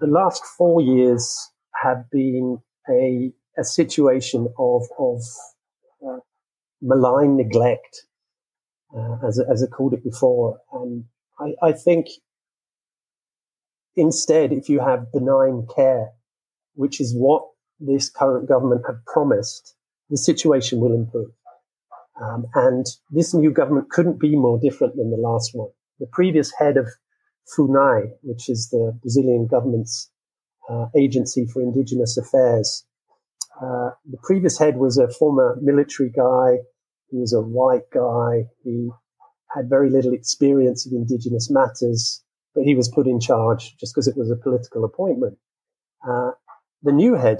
The 0.00 0.06
last 0.06 0.42
four 0.56 0.80
years 0.80 1.50
have 1.82 2.10
been 2.10 2.58
a, 2.88 3.30
a 3.58 3.64
situation 3.64 4.48
of, 4.58 4.82
of 4.98 5.20
uh, 6.06 6.20
malign 6.80 7.36
neglect, 7.36 8.06
uh, 8.96 9.18
as, 9.26 9.38
as 9.38 9.62
I 9.62 9.66
called 9.66 9.92
it 9.92 10.02
before. 10.02 10.58
And 10.72 11.04
I, 11.38 11.68
I 11.68 11.72
think 11.72 12.06
instead, 13.98 14.52
if 14.52 14.68
you 14.68 14.80
have 14.80 15.12
benign 15.12 15.66
care, 15.74 16.10
which 16.74 17.00
is 17.00 17.14
what 17.14 17.42
this 17.80 18.08
current 18.08 18.48
government 18.48 18.82
had 18.86 19.04
promised, 19.06 19.74
the 20.08 20.16
situation 20.16 20.80
will 20.80 20.94
improve. 20.94 21.30
Um, 22.22 22.46
and 22.54 22.86
this 23.10 23.34
new 23.34 23.52
government 23.52 23.90
couldn't 23.90 24.20
be 24.20 24.36
more 24.36 24.58
different 24.58 24.96
than 24.96 25.10
the 25.10 25.16
last 25.16 25.50
one. 25.52 25.70
The 26.00 26.08
previous 26.12 26.52
head 26.58 26.76
of 26.76 26.88
FUNAI, 27.56 28.12
which 28.22 28.48
is 28.48 28.68
the 28.70 28.96
Brazilian 29.02 29.46
government's 29.46 30.10
uh, 30.70 30.86
agency 30.96 31.46
for 31.52 31.60
indigenous 31.60 32.16
affairs, 32.16 32.84
uh, 33.60 33.90
the 34.08 34.18
previous 34.22 34.58
head 34.58 34.76
was 34.76 34.98
a 34.98 35.10
former 35.10 35.58
military 35.60 36.10
guy. 36.10 36.58
He 37.10 37.18
was 37.18 37.32
a 37.32 37.40
white 37.40 37.90
guy. 37.92 38.48
He 38.62 38.90
had 39.54 39.68
very 39.68 39.90
little 39.90 40.12
experience 40.12 40.86
of 40.86 40.92
indigenous 40.92 41.50
matters, 41.50 42.22
but 42.54 42.64
he 42.64 42.74
was 42.74 42.88
put 42.88 43.06
in 43.06 43.20
charge 43.20 43.76
just 43.78 43.94
because 43.94 44.08
it 44.08 44.16
was 44.16 44.30
a 44.30 44.36
political 44.36 44.84
appointment. 44.84 45.38
Uh, 46.06 46.30
the 46.82 46.92
new 46.92 47.14
head 47.14 47.38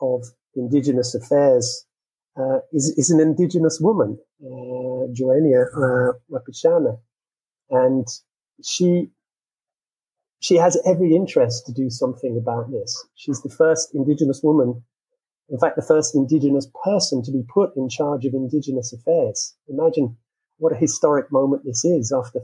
of 0.00 0.24
indigenous 0.54 1.14
affairs 1.14 1.86
uh, 2.38 2.58
is, 2.72 2.94
is 2.96 3.10
an 3.10 3.20
indigenous 3.20 3.78
woman, 3.80 4.18
uh, 4.42 5.08
Joenia 5.12 5.66
uh. 5.74 6.96
And 7.70 8.06
she, 8.62 9.10
she 10.40 10.56
has 10.56 10.78
every 10.86 11.16
interest 11.16 11.66
to 11.66 11.72
do 11.72 11.90
something 11.90 12.36
about 12.36 12.70
this. 12.70 13.06
She's 13.14 13.42
the 13.42 13.50
first 13.50 13.94
indigenous 13.94 14.40
woman, 14.42 14.82
in 15.48 15.58
fact, 15.58 15.76
the 15.76 15.82
first 15.82 16.14
indigenous 16.14 16.66
person 16.84 17.22
to 17.22 17.32
be 17.32 17.42
put 17.48 17.70
in 17.76 17.88
charge 17.88 18.24
of 18.24 18.34
indigenous 18.34 18.92
affairs. 18.92 19.54
Imagine 19.68 20.16
what 20.58 20.72
a 20.72 20.76
historic 20.76 21.30
moment 21.30 21.62
this 21.64 21.84
is 21.84 22.12
after 22.12 22.40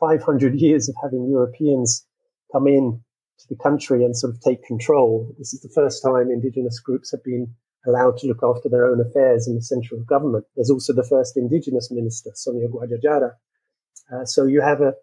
500 0.00 0.54
years 0.60 0.88
of 0.88 0.94
having 1.02 1.28
Europeans 1.28 2.06
come 2.52 2.66
in 2.66 3.00
to 3.38 3.46
the 3.48 3.56
country 3.56 4.04
and 4.04 4.16
sort 4.16 4.34
of 4.34 4.40
take 4.40 4.64
control. 4.64 5.34
This 5.38 5.52
is 5.52 5.60
the 5.60 5.72
first 5.74 6.02
time 6.02 6.30
indigenous 6.30 6.80
groups 6.80 7.10
have 7.12 7.22
been 7.24 7.54
allowed 7.86 8.16
to 8.18 8.26
look 8.26 8.42
after 8.42 8.68
their 8.68 8.86
own 8.86 9.00
affairs 9.00 9.46
in 9.46 9.54
the 9.54 9.62
central 9.62 10.02
government. 10.02 10.44
There's 10.56 10.70
also 10.70 10.92
the 10.92 11.06
first 11.08 11.36
indigenous 11.36 11.90
minister, 11.90 12.30
Sonia 12.34 12.68
Guajajara. 12.68 13.32
Uh, 14.12 14.24
so 14.24 14.44
you 14.46 14.60
have 14.60 14.80
a, 14.80 14.94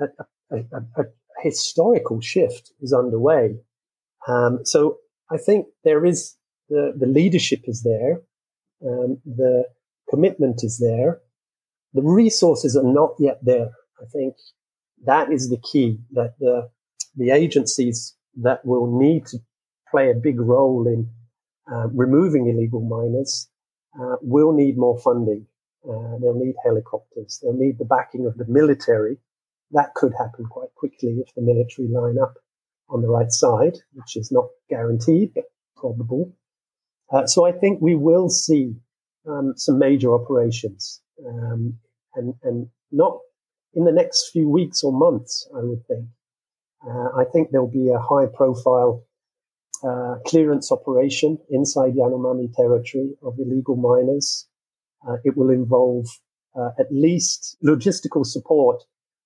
a, 0.00 0.06
a, 0.50 1.00
a, 1.00 1.04
historical 1.42 2.20
shift 2.20 2.72
is 2.80 2.92
underway. 2.92 3.56
Um, 4.28 4.60
so 4.64 4.98
I 5.30 5.38
think 5.38 5.66
there 5.84 6.04
is 6.04 6.36
the, 6.68 6.92
the 6.98 7.06
leadership 7.06 7.60
is 7.64 7.82
there, 7.82 8.20
um, 8.86 9.18
the 9.24 9.64
commitment 10.10 10.62
is 10.62 10.78
there, 10.78 11.20
the 11.94 12.02
resources 12.02 12.76
are 12.76 12.84
not 12.84 13.14
yet 13.18 13.38
there. 13.42 13.70
I 14.00 14.06
think 14.12 14.34
that 15.04 15.32
is 15.32 15.48
the 15.48 15.60
key 15.72 15.98
that 16.12 16.34
the 16.38 16.70
the 17.16 17.30
agencies 17.30 18.14
that 18.42 18.64
will 18.64 18.98
need 18.98 19.26
to 19.26 19.38
play 19.90 20.10
a 20.10 20.14
big 20.14 20.40
role 20.40 20.86
in 20.86 21.08
uh, 21.72 21.88
removing 21.88 22.48
illegal 22.48 22.80
miners 22.80 23.48
uh, 24.00 24.16
will 24.22 24.52
need 24.52 24.78
more 24.78 24.98
funding. 24.98 25.46
Uh, 25.84 26.18
they'll 26.20 26.34
need 26.34 26.54
helicopters. 26.64 27.40
They'll 27.42 27.52
need 27.52 27.78
the 27.78 27.84
backing 27.84 28.26
of 28.26 28.36
the 28.36 28.44
military. 28.46 29.18
That 29.72 29.94
could 29.94 30.12
happen 30.18 30.46
quite 30.46 30.74
quickly 30.74 31.22
if 31.24 31.34
the 31.34 31.42
military 31.42 31.88
line 31.88 32.18
up 32.22 32.34
on 32.88 33.02
the 33.02 33.08
right 33.08 33.30
side, 33.30 33.78
which 33.92 34.16
is 34.16 34.30
not 34.30 34.46
guaranteed, 34.68 35.32
but 35.34 35.44
probable. 35.76 36.32
Uh, 37.12 37.26
so 37.26 37.46
I 37.46 37.52
think 37.52 37.80
we 37.80 37.94
will 37.94 38.28
see 38.28 38.74
um, 39.28 39.54
some 39.56 39.78
major 39.78 40.14
operations, 40.14 41.00
um, 41.26 41.78
and 42.14 42.34
and 42.42 42.68
not 42.92 43.18
in 43.74 43.84
the 43.84 43.92
next 43.92 44.30
few 44.32 44.48
weeks 44.48 44.82
or 44.82 44.92
months. 44.92 45.48
I 45.56 45.60
would 45.62 45.86
think. 45.86 46.06
Uh, 46.86 47.08
I 47.20 47.24
think 47.32 47.50
there'll 47.50 47.70
be 47.70 47.90
a 47.90 47.98
high 47.98 48.26
profile 48.26 49.04
uh, 49.82 50.16
clearance 50.26 50.72
operation 50.72 51.38
inside 51.50 51.94
Yanomami 51.94 52.52
territory 52.54 53.16
of 53.22 53.38
illegal 53.38 53.76
miners. 53.76 54.46
Uh, 55.06 55.16
it 55.24 55.36
will 55.36 55.50
involve 55.50 56.06
uh, 56.58 56.70
at 56.78 56.86
least 56.90 57.56
logistical 57.64 58.26
support 58.26 58.82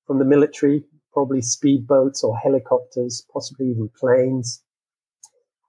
from 0.06 0.18
the 0.18 0.24
military, 0.24 0.84
probably 1.12 1.40
speedboats 1.40 2.22
or 2.22 2.36
helicopters, 2.36 3.26
possibly 3.32 3.66
even 3.66 3.88
planes. 3.98 4.62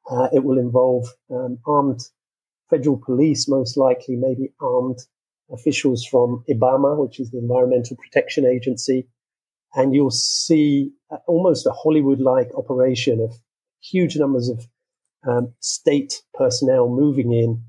Uh, 0.09 0.27
it 0.33 0.43
will 0.43 0.59
involve 0.59 1.07
um, 1.31 1.57
armed 1.65 2.01
federal 2.69 2.97
police, 2.97 3.47
most 3.47 3.77
likely, 3.77 4.15
maybe 4.15 4.53
armed 4.59 4.99
officials 5.51 6.05
from 6.05 6.43
IBAMA, 6.49 6.97
which 6.97 7.19
is 7.19 7.31
the 7.31 7.37
Environmental 7.37 7.97
Protection 7.97 8.45
Agency. 8.45 9.07
And 9.75 9.93
you'll 9.93 10.11
see 10.11 10.91
almost 11.27 11.65
a 11.65 11.71
Hollywood 11.71 12.19
like 12.19 12.49
operation 12.55 13.19
of 13.19 13.35
huge 13.81 14.15
numbers 14.15 14.49
of 14.49 14.65
um, 15.27 15.53
state 15.59 16.21
personnel 16.33 16.87
moving 16.87 17.33
in, 17.33 17.61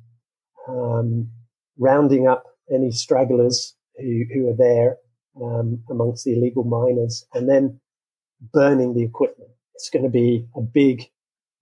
um, 0.68 1.30
rounding 1.78 2.26
up 2.26 2.45
any 2.73 2.90
stragglers 2.90 3.75
who, 3.97 4.25
who 4.33 4.49
are 4.49 4.56
there 4.56 4.97
um, 5.42 5.83
amongst 5.90 6.25
the 6.25 6.35
illegal 6.37 6.64
miners, 6.64 7.26
and 7.35 7.49
then 7.49 7.80
burning 8.52 8.95
the 8.95 9.02
equipment. 9.02 9.50
It's 9.75 9.90
going 9.90 10.04
to 10.04 10.11
be 10.11 10.47
a 10.56 10.61
big 10.61 11.02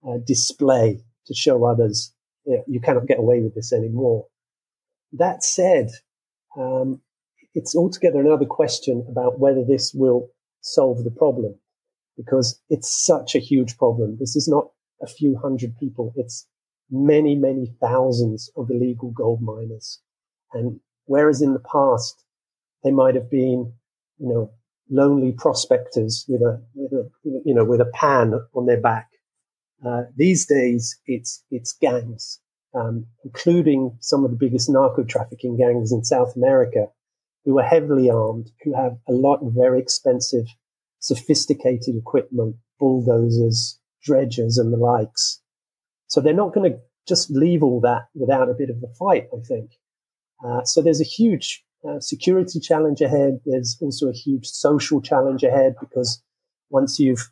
uh, 0.07 0.17
display 0.25 1.01
to 1.25 1.33
show 1.33 1.65
others 1.65 2.13
you 2.67 2.79
cannot 2.79 3.07
get 3.07 3.19
away 3.19 3.41
with 3.41 3.55
this 3.55 3.73
anymore. 3.73 4.27
That 5.17 5.43
said, 5.43 5.91
um, 6.57 7.01
it's 7.53 7.75
altogether 7.75 8.19
another 8.19 8.45
question 8.45 9.05
about 9.09 9.39
whether 9.39 9.63
this 9.63 9.93
will 9.93 10.29
solve 10.61 11.03
the 11.03 11.11
problem 11.11 11.55
because 12.17 12.61
it's 12.69 13.05
such 13.05 13.35
a 13.35 13.39
huge 13.39 13.77
problem. 13.77 14.17
This 14.19 14.35
is 14.35 14.47
not 14.47 14.69
a 15.01 15.07
few 15.07 15.37
hundred 15.37 15.77
people. 15.77 16.13
It's 16.15 16.47
many, 16.89 17.35
many 17.35 17.73
thousands 17.81 18.49
of 18.55 18.69
illegal 18.69 19.11
gold 19.11 19.41
miners. 19.41 19.99
And 20.53 20.79
whereas 21.05 21.41
in 21.41 21.53
the 21.53 21.59
past, 21.71 22.23
they 22.83 22.91
might 22.91 23.15
have 23.15 23.29
been, 23.29 23.73
you 24.17 24.29
know, 24.29 24.51
lonely 24.89 25.31
prospectors 25.31 26.25
with 26.27 26.41
a, 26.41 26.61
with 26.75 26.91
a 26.93 27.09
you 27.23 27.53
know, 27.53 27.65
with 27.65 27.81
a 27.81 27.91
pan 27.93 28.33
on 28.53 28.65
their 28.65 28.79
back. 28.79 29.09
Uh, 29.85 30.03
these 30.15 30.45
days, 30.45 30.97
it's, 31.05 31.43
it's 31.51 31.73
gangs, 31.73 32.39
um, 32.75 33.05
including 33.23 33.97
some 34.01 34.25
of 34.25 34.31
the 34.31 34.37
biggest 34.37 34.69
narco 34.69 35.03
trafficking 35.03 35.57
gangs 35.57 35.91
in 35.91 36.03
South 36.03 36.35
America 36.35 36.87
who 37.45 37.59
are 37.59 37.63
heavily 37.63 38.09
armed, 38.09 38.51
who 38.63 38.75
have 38.75 38.97
a 39.07 39.13
lot 39.13 39.41
of 39.41 39.53
very 39.53 39.79
expensive, 39.79 40.45
sophisticated 40.99 41.95
equipment, 41.95 42.55
bulldozers, 42.79 43.79
dredgers 44.05 44.57
and 44.57 44.73
the 44.73 44.77
likes. 44.77 45.41
So 46.07 46.21
they're 46.21 46.33
not 46.33 46.53
going 46.53 46.71
to 46.71 46.79
just 47.07 47.29
leave 47.31 47.63
all 47.63 47.79
that 47.81 48.07
without 48.15 48.49
a 48.49 48.53
bit 48.53 48.69
of 48.69 48.77
a 48.83 48.93
fight, 48.95 49.27
I 49.33 49.41
think. 49.47 49.71
Uh, 50.45 50.63
so 50.63 50.81
there's 50.81 51.01
a 51.01 51.05
huge 51.05 51.63
uh, 51.87 51.99
security 51.99 52.59
challenge 52.59 53.01
ahead. 53.01 53.39
There's 53.45 53.77
also 53.79 54.09
a 54.09 54.13
huge 54.13 54.47
social 54.47 55.01
challenge 55.01 55.43
ahead 55.43 55.75
because 55.79 56.21
once 56.69 56.99
you've 56.99 57.29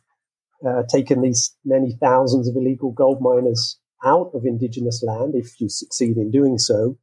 uh, 0.66 0.84
taken 0.88 1.20
these 1.20 1.54
many 1.64 1.96
thousands 2.00 2.48
of 2.48 2.56
illegal 2.56 2.92
gold 2.92 3.20
miners 3.20 3.78
out 4.04 4.30
of 4.34 4.44
indigenous 4.44 5.02
land, 5.02 5.34
if 5.34 5.60
you 5.60 5.68
succeed 5.68 6.16
in 6.16 6.30
doing 6.30 6.58
so, 6.58 6.98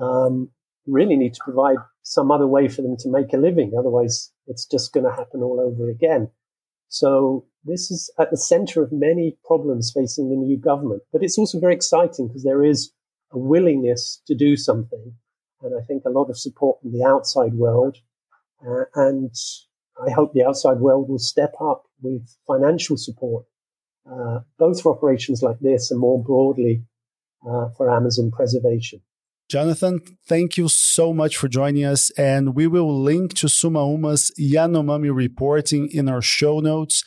um, 0.00 0.50
really 0.86 1.16
need 1.16 1.34
to 1.34 1.40
provide 1.44 1.76
some 2.02 2.30
other 2.30 2.46
way 2.46 2.68
for 2.68 2.82
them 2.82 2.96
to 2.98 3.10
make 3.10 3.32
a 3.32 3.36
living. 3.36 3.72
Otherwise, 3.78 4.32
it's 4.46 4.66
just 4.66 4.92
going 4.92 5.04
to 5.04 5.12
happen 5.12 5.42
all 5.42 5.60
over 5.60 5.90
again. 5.90 6.30
So 6.88 7.46
this 7.64 7.90
is 7.90 8.10
at 8.18 8.30
the 8.30 8.36
center 8.36 8.82
of 8.82 8.90
many 8.90 9.36
problems 9.44 9.92
facing 9.94 10.28
the 10.28 10.36
new 10.36 10.58
government. 10.58 11.02
But 11.12 11.22
it's 11.22 11.38
also 11.38 11.60
very 11.60 11.74
exciting 11.74 12.28
because 12.28 12.42
there 12.42 12.64
is 12.64 12.92
a 13.32 13.38
willingness 13.38 14.22
to 14.26 14.34
do 14.34 14.56
something. 14.56 15.14
And 15.62 15.74
I 15.80 15.84
think 15.84 16.04
a 16.04 16.10
lot 16.10 16.30
of 16.30 16.38
support 16.38 16.80
from 16.80 16.92
the 16.92 17.04
outside 17.04 17.54
world. 17.54 17.98
Uh, 18.66 18.84
and 18.94 19.34
I 20.04 20.10
hope 20.10 20.32
the 20.32 20.44
outside 20.44 20.78
world 20.78 21.08
will 21.08 21.18
step 21.18 21.54
up 21.60 21.84
with 22.02 22.36
financial 22.46 22.96
support, 22.96 23.44
uh, 24.06 24.40
both 24.58 24.80
for 24.82 24.96
operations 24.96 25.42
like 25.42 25.58
this 25.60 25.90
and 25.90 26.00
more 26.00 26.22
broadly 26.22 26.84
uh, 27.48 27.68
for 27.76 27.90
Amazon 27.90 28.30
preservation. 28.30 29.00
Jonathan, 29.48 30.00
thank 30.28 30.56
you 30.56 30.68
so 30.68 31.12
much 31.12 31.36
for 31.36 31.48
joining 31.48 31.84
us. 31.84 32.10
And 32.10 32.54
we 32.54 32.68
will 32.68 33.02
link 33.02 33.34
to 33.34 33.48
Sumauma's 33.48 34.30
Yanomami 34.38 35.12
reporting 35.12 35.88
in 35.90 36.08
our 36.08 36.22
show 36.22 36.60
notes, 36.60 37.02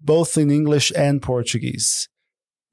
both 0.00 0.38
in 0.38 0.50
English 0.50 0.92
and 0.94 1.20
Portuguese. 1.20 2.08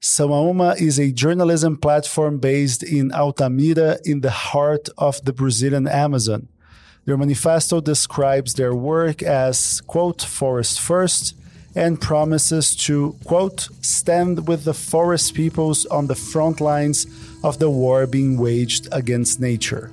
Sumauma 0.00 0.80
is 0.80 0.98
a 0.98 1.12
journalism 1.12 1.76
platform 1.76 2.38
based 2.38 2.82
in 2.82 3.12
Altamira 3.12 3.98
in 4.04 4.20
the 4.20 4.30
heart 4.30 4.88
of 4.96 5.22
the 5.24 5.32
Brazilian 5.32 5.88
Amazon. 5.88 6.48
Their 7.04 7.18
manifesto 7.18 7.80
describes 7.80 8.54
their 8.54 8.74
work 8.74 9.22
as, 9.22 9.80
quote, 9.82 10.22
forest 10.22 10.80
first, 10.80 11.34
and 11.74 12.00
promises 12.00 12.74
to, 12.74 13.16
quote, 13.24 13.68
stand 13.80 14.48
with 14.48 14.64
the 14.64 14.74
forest 14.74 15.34
peoples 15.34 15.86
on 15.86 16.06
the 16.06 16.14
front 16.14 16.60
lines 16.60 17.06
of 17.44 17.58
the 17.58 17.70
war 17.70 18.06
being 18.06 18.36
waged 18.36 18.88
against 18.92 19.40
nature. 19.40 19.90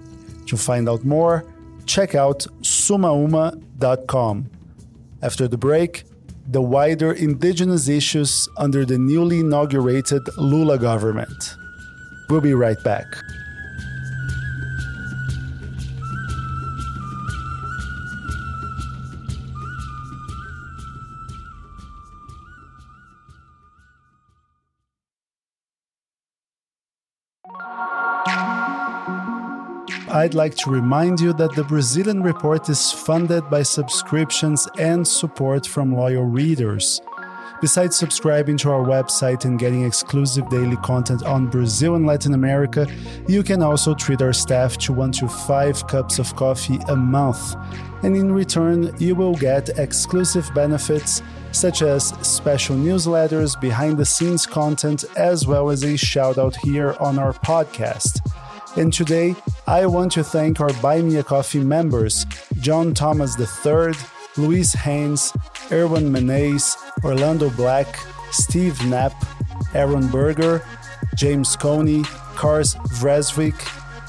To 0.47 0.57
find 0.57 0.89
out 0.89 1.03
more, 1.03 1.45
check 1.85 2.15
out 2.15 2.47
sumauma.com. 2.61 4.49
After 5.21 5.47
the 5.47 5.57
break, 5.57 6.03
the 6.49 6.61
wider 6.61 7.11
indigenous 7.11 7.89
issues 7.89 8.47
under 8.57 8.85
the 8.85 8.97
newly 8.97 9.41
inaugurated 9.41 10.21
Lula 10.37 10.77
government. 10.79 11.55
We'll 12.29 12.41
be 12.41 12.53
right 12.53 12.81
back. 12.83 13.05
I'd 30.17 30.33
like 30.33 30.55
to 30.55 30.71
remind 30.71 31.21
you 31.21 31.31
that 31.33 31.53
the 31.53 31.63
Brazilian 31.63 32.23
Report 32.23 32.67
is 32.69 32.91
funded 32.91 33.47
by 33.51 33.61
subscriptions 33.61 34.67
and 34.79 35.07
support 35.07 35.67
from 35.67 35.93
loyal 35.93 36.23
readers. 36.23 36.99
Besides 37.61 37.95
subscribing 37.95 38.57
to 38.57 38.71
our 38.71 38.83
website 38.83 39.45
and 39.45 39.59
getting 39.59 39.85
exclusive 39.85 40.49
daily 40.49 40.77
content 40.77 41.21
on 41.21 41.51
Brazil 41.51 41.93
and 41.93 42.07
Latin 42.07 42.33
America, 42.33 42.87
you 43.27 43.43
can 43.43 43.61
also 43.61 43.93
treat 43.93 44.23
our 44.23 44.33
staff 44.33 44.79
to 44.79 44.91
one 44.91 45.11
to 45.11 45.27
five 45.27 45.85
cups 45.85 46.17
of 46.17 46.35
coffee 46.35 46.79
a 46.87 46.95
month. 46.95 47.55
And 48.01 48.15
in 48.15 48.31
return, 48.31 48.95
you 48.97 49.13
will 49.13 49.35
get 49.35 49.69
exclusive 49.77 50.49
benefits 50.55 51.21
such 51.51 51.83
as 51.83 52.07
special 52.27 52.75
newsletters, 52.75 53.59
behind 53.61 53.99
the 53.99 54.05
scenes 54.05 54.47
content, 54.47 55.05
as 55.15 55.45
well 55.45 55.69
as 55.69 55.83
a 55.83 55.95
shout 55.95 56.39
out 56.39 56.55
here 56.55 56.95
on 56.99 57.19
our 57.19 57.33
podcast. 57.33 58.19
And 58.77 58.91
today, 58.91 59.35
I 59.69 59.85
want 59.85 60.13
to 60.13 60.23
thank 60.23 60.61
our 60.61 60.71
Buy 60.81 61.01
Me 61.01 61.17
a 61.17 61.23
Coffee 61.23 61.59
members 61.59 62.25
John 62.61 62.93
Thomas 62.93 63.37
III, 63.37 63.91
Luis 64.37 64.71
Haynes, 64.71 65.33
Erwin 65.69 66.09
Menes, 66.09 66.77
Orlando 67.03 67.49
Black, 67.49 67.99
Steve 68.31 68.81
Knapp, 68.85 69.11
Aaron 69.73 70.07
Berger, 70.07 70.63
James 71.15 71.57
Coney, 71.57 72.03
Kars 72.37 72.75
Vresvik, 73.01 73.55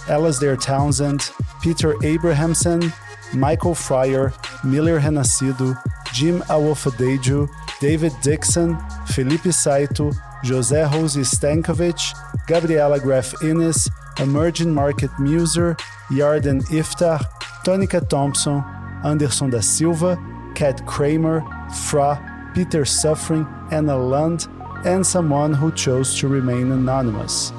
Alasdair 0.06 0.60
Townsend, 0.62 1.32
Peter 1.60 1.96
Abrahamson, 2.04 2.92
Michael 3.34 3.74
Fryer, 3.74 4.32
Miller 4.62 5.00
Renascido, 5.00 5.76
Jim 6.12 6.38
Awofadeju, 6.42 7.48
David 7.80 8.12
Dixon, 8.22 8.78
Felipe 9.08 9.52
Saito, 9.52 10.12
José 10.44 10.88
Rose 10.92 11.16
Stankovic, 11.16 12.14
Gabriela 12.46 13.00
Graf 13.00 13.34
Innes, 13.42 13.88
Emerging 14.20 14.72
Market 14.72 15.10
Muser, 15.18 15.76
Yarden 16.10 16.62
Iftar, 16.70 17.20
Tonica 17.64 18.06
Thompson, 18.08 18.62
Anderson 19.04 19.50
da 19.50 19.60
Silva, 19.60 20.18
Kat 20.54 20.84
Kramer, 20.86 21.42
Fra, 21.86 22.50
Peter 22.54 22.84
Suffering, 22.84 23.46
Anna 23.70 23.96
Lund, 23.96 24.48
and 24.84 25.06
someone 25.06 25.52
who 25.52 25.70
chose 25.72 26.18
to 26.18 26.28
remain 26.28 26.72
anonymous. 26.72 27.52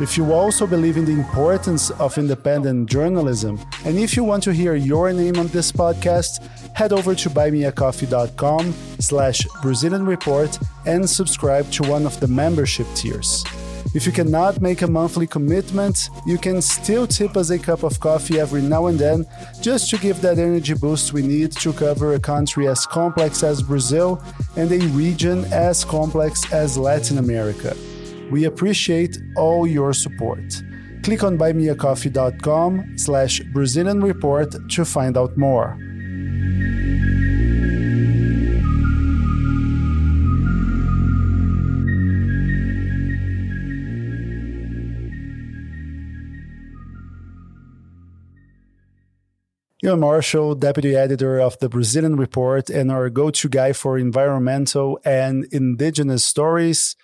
If 0.00 0.16
you 0.16 0.32
also 0.32 0.66
believe 0.66 0.96
in 0.96 1.04
the 1.04 1.12
importance 1.12 1.90
of 1.90 2.16
independent 2.16 2.88
journalism, 2.88 3.58
and 3.84 3.98
if 3.98 4.16
you 4.16 4.24
want 4.24 4.42
to 4.44 4.52
hear 4.52 4.74
your 4.74 5.12
name 5.12 5.36
on 5.36 5.48
this 5.48 5.70
podcast, 5.70 6.40
head 6.74 6.92
over 6.94 7.14
to 7.14 7.28
buymeacoffee.com 7.28 8.72
slash 8.98 9.46
Brazilian 9.60 10.06
Report 10.06 10.58
and 10.86 11.08
subscribe 11.08 11.70
to 11.72 11.82
one 11.82 12.06
of 12.06 12.18
the 12.20 12.28
membership 12.28 12.86
tiers. 12.94 13.44
If 13.92 14.06
you 14.06 14.12
cannot 14.12 14.60
make 14.60 14.82
a 14.82 14.86
monthly 14.86 15.26
commitment, 15.26 16.10
you 16.24 16.38
can 16.38 16.62
still 16.62 17.08
tip 17.08 17.36
us 17.36 17.50
a 17.50 17.58
cup 17.58 17.82
of 17.82 17.98
coffee 17.98 18.38
every 18.38 18.62
now 18.62 18.86
and 18.86 18.96
then 18.96 19.26
just 19.60 19.90
to 19.90 19.98
give 19.98 20.20
that 20.20 20.38
energy 20.38 20.74
boost 20.74 21.12
we 21.12 21.22
need 21.22 21.50
to 21.52 21.72
cover 21.72 22.14
a 22.14 22.20
country 22.20 22.68
as 22.68 22.86
complex 22.86 23.42
as 23.42 23.62
Brazil 23.62 24.22
and 24.56 24.70
a 24.70 24.78
region 24.88 25.44
as 25.52 25.84
complex 25.84 26.52
as 26.52 26.78
Latin 26.78 27.18
America. 27.18 27.76
We 28.30 28.44
appreciate 28.44 29.18
all 29.36 29.66
your 29.66 29.92
support. 29.92 30.62
Click 31.02 31.24
on 31.24 31.36
buymeacoffee.com 31.36 32.96
slash 32.96 33.40
Brazilian 33.52 34.00
Report 34.02 34.54
to 34.70 34.84
find 34.84 35.16
out 35.16 35.36
more. 35.36 35.89
Euan 49.82 49.98
Marshall, 49.98 50.56
Deputy 50.56 50.94
Editor 50.94 51.40
of 51.40 51.58
the 51.60 51.70
Brazilian 51.70 52.16
Report 52.16 52.68
and 52.68 52.90
our 52.90 53.08
go 53.08 53.30
to 53.30 53.48
guy 53.48 53.72
for 53.72 53.96
environmental 53.96 55.00
and 55.06 55.46
indigenous 55.52 56.22
stories. 56.22 56.96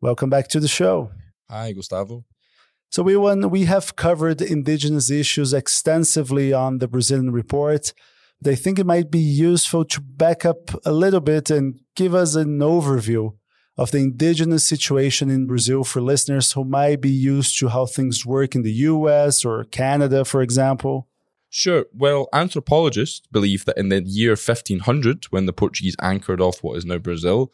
Welcome 0.00 0.30
back 0.30 0.48
to 0.48 0.58
the 0.58 0.66
show. 0.66 1.10
Hi, 1.50 1.72
Gustavo. 1.72 2.24
So, 2.88 3.02
we, 3.02 3.14
won, 3.14 3.50
we 3.50 3.66
have 3.66 3.96
covered 3.96 4.40
indigenous 4.40 5.10
issues 5.10 5.52
extensively 5.52 6.50
on 6.50 6.78
the 6.78 6.88
Brazilian 6.88 7.30
Report. 7.30 7.92
I 8.46 8.54
think 8.54 8.78
it 8.78 8.86
might 8.86 9.10
be 9.10 9.18
useful 9.18 9.84
to 9.84 10.00
back 10.00 10.46
up 10.46 10.70
a 10.86 10.92
little 10.92 11.20
bit 11.20 11.50
and 11.50 11.78
give 11.94 12.14
us 12.14 12.36
an 12.36 12.58
overview 12.60 13.36
of 13.76 13.90
the 13.90 13.98
indigenous 13.98 14.64
situation 14.64 15.28
in 15.28 15.46
Brazil 15.46 15.84
for 15.84 16.00
listeners 16.00 16.52
who 16.52 16.64
might 16.64 17.02
be 17.02 17.10
used 17.10 17.58
to 17.58 17.68
how 17.68 17.84
things 17.84 18.24
work 18.24 18.54
in 18.54 18.62
the 18.62 18.72
US 18.72 19.44
or 19.44 19.64
Canada, 19.64 20.24
for 20.24 20.40
example. 20.40 21.06
Sure. 21.56 21.84
Well, 21.92 22.28
anthropologists 22.32 23.22
believe 23.30 23.64
that 23.64 23.78
in 23.78 23.88
the 23.88 24.02
year 24.02 24.30
1500, 24.30 25.26
when 25.30 25.46
the 25.46 25.52
Portuguese 25.52 25.94
anchored 26.02 26.40
off 26.40 26.64
what 26.64 26.76
is 26.76 26.84
now 26.84 26.98
Brazil, 26.98 27.52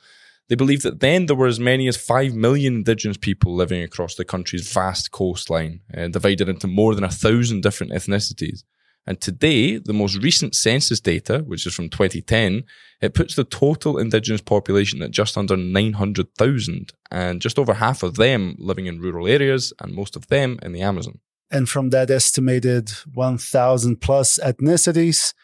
they 0.48 0.54
believe 0.54 0.80
that 0.84 1.00
then 1.00 1.26
there 1.26 1.36
were 1.36 1.46
as 1.46 1.60
many 1.60 1.86
as 1.86 1.98
5 1.98 2.32
million 2.34 2.76
indigenous 2.76 3.18
people 3.18 3.54
living 3.54 3.82
across 3.82 4.14
the 4.14 4.24
country's 4.24 4.72
vast 4.72 5.10
coastline, 5.10 5.80
uh, 5.94 6.08
divided 6.08 6.48
into 6.48 6.66
more 6.66 6.94
than 6.94 7.04
a 7.04 7.10
thousand 7.10 7.60
different 7.60 7.92
ethnicities. 7.92 8.64
And 9.06 9.20
today, 9.20 9.76
the 9.76 9.92
most 9.92 10.16
recent 10.16 10.54
census 10.54 10.98
data, 10.98 11.40
which 11.40 11.66
is 11.66 11.74
from 11.74 11.90
2010, 11.90 12.64
it 13.02 13.12
puts 13.12 13.34
the 13.34 13.44
total 13.44 13.98
indigenous 13.98 14.40
population 14.40 15.02
at 15.02 15.10
just 15.10 15.36
under 15.36 15.58
900,000, 15.58 16.94
and 17.10 17.42
just 17.42 17.58
over 17.58 17.74
half 17.74 18.02
of 18.02 18.14
them 18.14 18.56
living 18.58 18.86
in 18.86 18.98
rural 18.98 19.28
areas, 19.28 19.74
and 19.78 19.92
most 19.92 20.16
of 20.16 20.28
them 20.28 20.58
in 20.62 20.72
the 20.72 20.80
Amazon. 20.80 21.18
And 21.50 21.68
from 21.68 21.90
that 21.90 22.10
estimated 22.10 22.90
1,000 23.12 24.00
plus 24.00 24.38
ethnicities, 24.42 25.34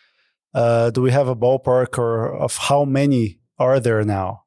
uh, 0.54 0.90
do 0.90 1.02
we 1.02 1.10
have 1.10 1.28
a 1.28 1.36
ballpark 1.36 1.98
or 1.98 2.34
of 2.34 2.56
how 2.56 2.84
many 2.84 3.40
are 3.58 3.80
there 3.80 4.04
now? 4.04 4.44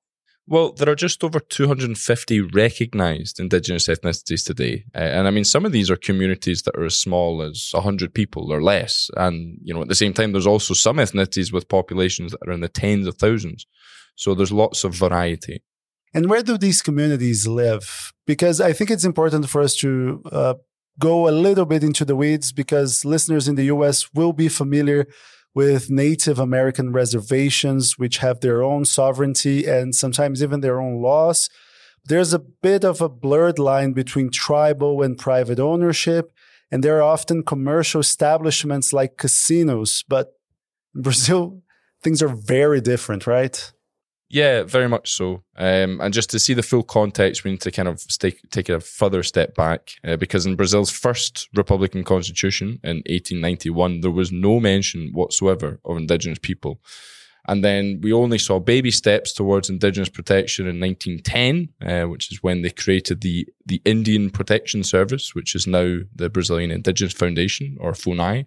Well, 0.48 0.72
there 0.72 0.90
are 0.90 0.96
just 0.96 1.24
over 1.24 1.40
250 1.40 2.42
recognized 2.42 3.40
indigenous 3.40 3.88
ethnicities 3.88 4.44
today. 4.44 4.86
Uh, 4.96 5.02
and 5.02 5.28
I 5.28 5.32
mean, 5.32 5.44
some 5.44 5.64
of 5.64 5.72
these 5.72 5.92
are 5.92 5.96
communities 5.96 6.64
that 6.64 6.76
are 6.76 6.86
as 6.86 6.98
small 6.98 7.44
as 7.44 7.70
100 7.72 8.16
people 8.16 8.52
or 8.52 8.60
less. 8.60 9.12
And, 9.16 9.60
you 9.62 9.76
know, 9.76 9.84
at 9.84 9.90
the 9.90 9.94
same 9.96 10.12
time, 10.12 10.32
there's 10.32 10.48
also 10.48 10.74
some 10.74 10.98
ethnicities 10.98 11.54
with 11.54 11.70
populations 11.70 12.32
that 12.32 12.48
are 12.48 12.52
in 12.52 12.62
the 12.62 12.68
tens 12.68 13.06
of 13.06 13.18
thousands. 13.18 13.68
So 14.16 14.34
there's 14.34 14.52
lots 14.52 14.84
of 14.84 14.96
variety. 14.96 15.62
And 16.16 16.28
where 16.32 16.42
do 16.42 16.58
these 16.58 16.82
communities 16.82 17.48
live? 17.48 18.12
Because 18.26 18.60
I 18.60 18.74
think 18.74 18.90
it's 18.90 19.06
important 19.06 19.48
for 19.48 19.62
us 19.62 19.76
to 19.76 20.24
uh, 20.32 20.56
go 21.00 21.28
a 21.28 21.32
little 21.32 21.66
bit 21.66 21.84
into 21.84 22.06
the 22.06 22.16
weeds 22.16 22.52
because 22.52 23.06
listeners 23.06 23.48
in 23.48 23.56
the 23.56 23.66
US 23.66 24.14
will 24.14 24.34
be 24.34 24.50
familiar 24.50 25.08
with 25.56 25.90
Native 25.90 26.38
American 26.38 26.92
reservations, 26.92 27.98
which 27.98 28.18
have 28.18 28.42
their 28.42 28.62
own 28.62 28.86
sovereignty 28.86 29.66
and 29.66 29.96
sometimes 29.96 30.44
even 30.44 30.62
their 30.62 30.80
own 30.80 31.02
laws. 31.02 31.50
There's 32.06 32.34
a 32.34 32.40
bit 32.40 32.84
of 32.84 33.02
a 33.02 33.10
blurred 33.10 33.60
line 33.60 33.94
between 33.94 34.30
tribal 34.30 35.02
and 35.02 35.18
private 35.18 35.60
ownership, 35.60 36.32
and 36.72 36.84
there 36.84 36.98
are 36.98 37.14
often 37.14 37.44
commercial 37.44 38.02
establishments 38.02 38.94
like 38.94 39.18
casinos. 39.18 40.04
But 40.08 40.34
in 40.96 41.02
Brazil, 41.02 41.62
things 42.04 42.22
are 42.22 42.30
very 42.30 42.82
different, 42.82 43.26
right? 43.26 43.72
Yeah, 44.32 44.62
very 44.62 44.88
much 44.88 45.12
so. 45.12 45.42
Um, 45.58 46.00
and 46.02 46.14
just 46.14 46.30
to 46.32 46.40
see 46.40 46.54
the 46.54 46.62
full 46.62 46.84
context, 46.84 47.44
we 47.44 47.52
need 47.52 47.62
to 47.62 47.72
kind 47.72 47.88
of 47.88 48.00
stay, 48.00 48.36
take 48.52 48.70
a 48.70 48.80
further 48.80 49.24
step 49.24 49.56
back 49.56 49.94
uh, 50.04 50.18
because 50.18 50.46
in 50.46 50.56
Brazil's 50.56 50.92
first 50.92 51.50
Republican 51.56 52.04
constitution 52.04 52.80
in 52.84 52.98
1891, 53.08 54.02
there 54.02 54.12
was 54.12 54.32
no 54.32 54.60
mention 54.60 55.10
whatsoever 55.14 55.80
of 55.84 55.98
indigenous 55.98 56.38
people. 56.40 56.80
And 57.48 57.66
then 57.66 58.02
we 58.04 58.14
only 58.14 58.38
saw 58.38 58.60
baby 58.60 58.92
steps 58.92 59.34
towards 59.34 59.72
indigenous 59.72 60.10
protection 60.10 60.68
in 60.68 60.80
1910, 60.80 61.70
uh, 61.82 62.08
which 62.08 62.32
is 62.32 62.44
when 62.44 62.62
they 62.62 62.70
created 62.70 63.22
the, 63.22 63.48
the 63.66 63.82
Indian 63.86 64.30
Protection 64.30 64.84
Service, 64.84 65.34
which 65.34 65.56
is 65.56 65.66
now 65.66 66.02
the 66.16 66.30
Brazilian 66.30 66.70
Indigenous 66.70 67.14
Foundation 67.14 67.78
or 67.80 67.94
FUNAI. 67.94 68.46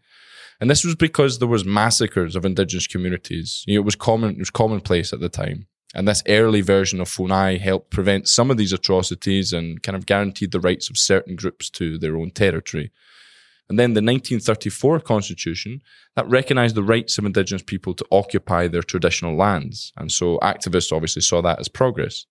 And 0.60 0.70
this 0.70 0.84
was 0.84 0.94
because 0.94 1.40
there 1.40 1.48
was 1.48 1.64
massacres 1.64 2.36
of 2.36 2.44
indigenous 2.44 2.86
communities. 2.86 3.64
You 3.66 3.74
know, 3.74 3.80
it 3.80 3.84
was 3.84 3.96
common, 3.96 4.30
it 4.36 4.38
was 4.38 4.50
commonplace 4.50 5.12
at 5.12 5.18
the 5.18 5.28
time. 5.28 5.66
And 5.94 6.08
this 6.08 6.22
early 6.26 6.62
version 6.62 7.00
of 7.00 7.08
FUNAI 7.08 7.60
helped 7.60 7.90
prevent 7.90 8.28
some 8.28 8.50
of 8.50 8.56
these 8.56 8.72
atrocities 8.72 9.52
and 9.52 9.82
kind 9.82 9.96
of 9.96 10.06
guaranteed 10.06 10.52
the 10.52 10.60
rights 10.60 10.88
of 10.88 10.96
certain 10.96 11.36
groups 11.36 11.68
to 11.70 11.98
their 11.98 12.16
own 12.16 12.30
territory. 12.30 12.90
And 13.68 13.78
then 13.78 13.94
the 13.94 14.02
1934 14.02 15.00
constitution 15.00 15.82
that 16.16 16.28
recognized 16.28 16.74
the 16.74 16.82
rights 16.82 17.18
of 17.18 17.24
indigenous 17.24 17.62
people 17.62 17.94
to 17.94 18.06
occupy 18.10 18.68
their 18.68 18.82
traditional 18.82 19.36
lands. 19.36 19.92
And 19.96 20.10
so 20.10 20.38
activists 20.40 20.92
obviously 20.92 21.22
saw 21.22 21.40
that 21.42 21.60
as 21.60 21.68
progress. 21.68 22.26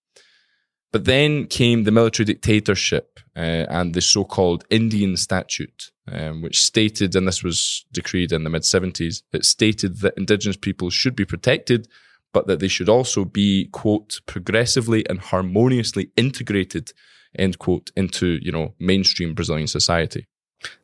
But 0.91 1.05
then 1.05 1.47
came 1.47 1.83
the 1.83 1.91
military 1.91 2.25
dictatorship 2.25 3.19
uh, 3.35 3.65
and 3.69 3.93
the 3.93 4.01
so 4.01 4.25
called 4.25 4.65
Indian 4.69 5.15
Statute, 5.15 5.91
um, 6.11 6.41
which 6.41 6.61
stated, 6.61 7.15
and 7.15 7.27
this 7.27 7.43
was 7.43 7.85
decreed 7.93 8.33
in 8.33 8.43
the 8.43 8.49
mid 8.49 8.63
70s, 8.63 9.23
it 9.31 9.45
stated 9.45 10.01
that 10.01 10.17
indigenous 10.17 10.57
people 10.57 10.89
should 10.89 11.15
be 11.15 11.25
protected 11.25 11.87
but 12.33 12.47
that 12.47 12.59
they 12.59 12.67
should 12.67 12.89
also 12.89 13.25
be, 13.25 13.67
quote, 13.71 14.21
progressively 14.25 15.07
and 15.09 15.19
harmoniously 15.19 16.11
integrated, 16.15 16.91
end 17.37 17.59
quote, 17.59 17.91
into, 17.95 18.39
you 18.41 18.51
know, 18.51 18.73
mainstream 18.79 19.33
Brazilian 19.33 19.67
society. 19.67 20.27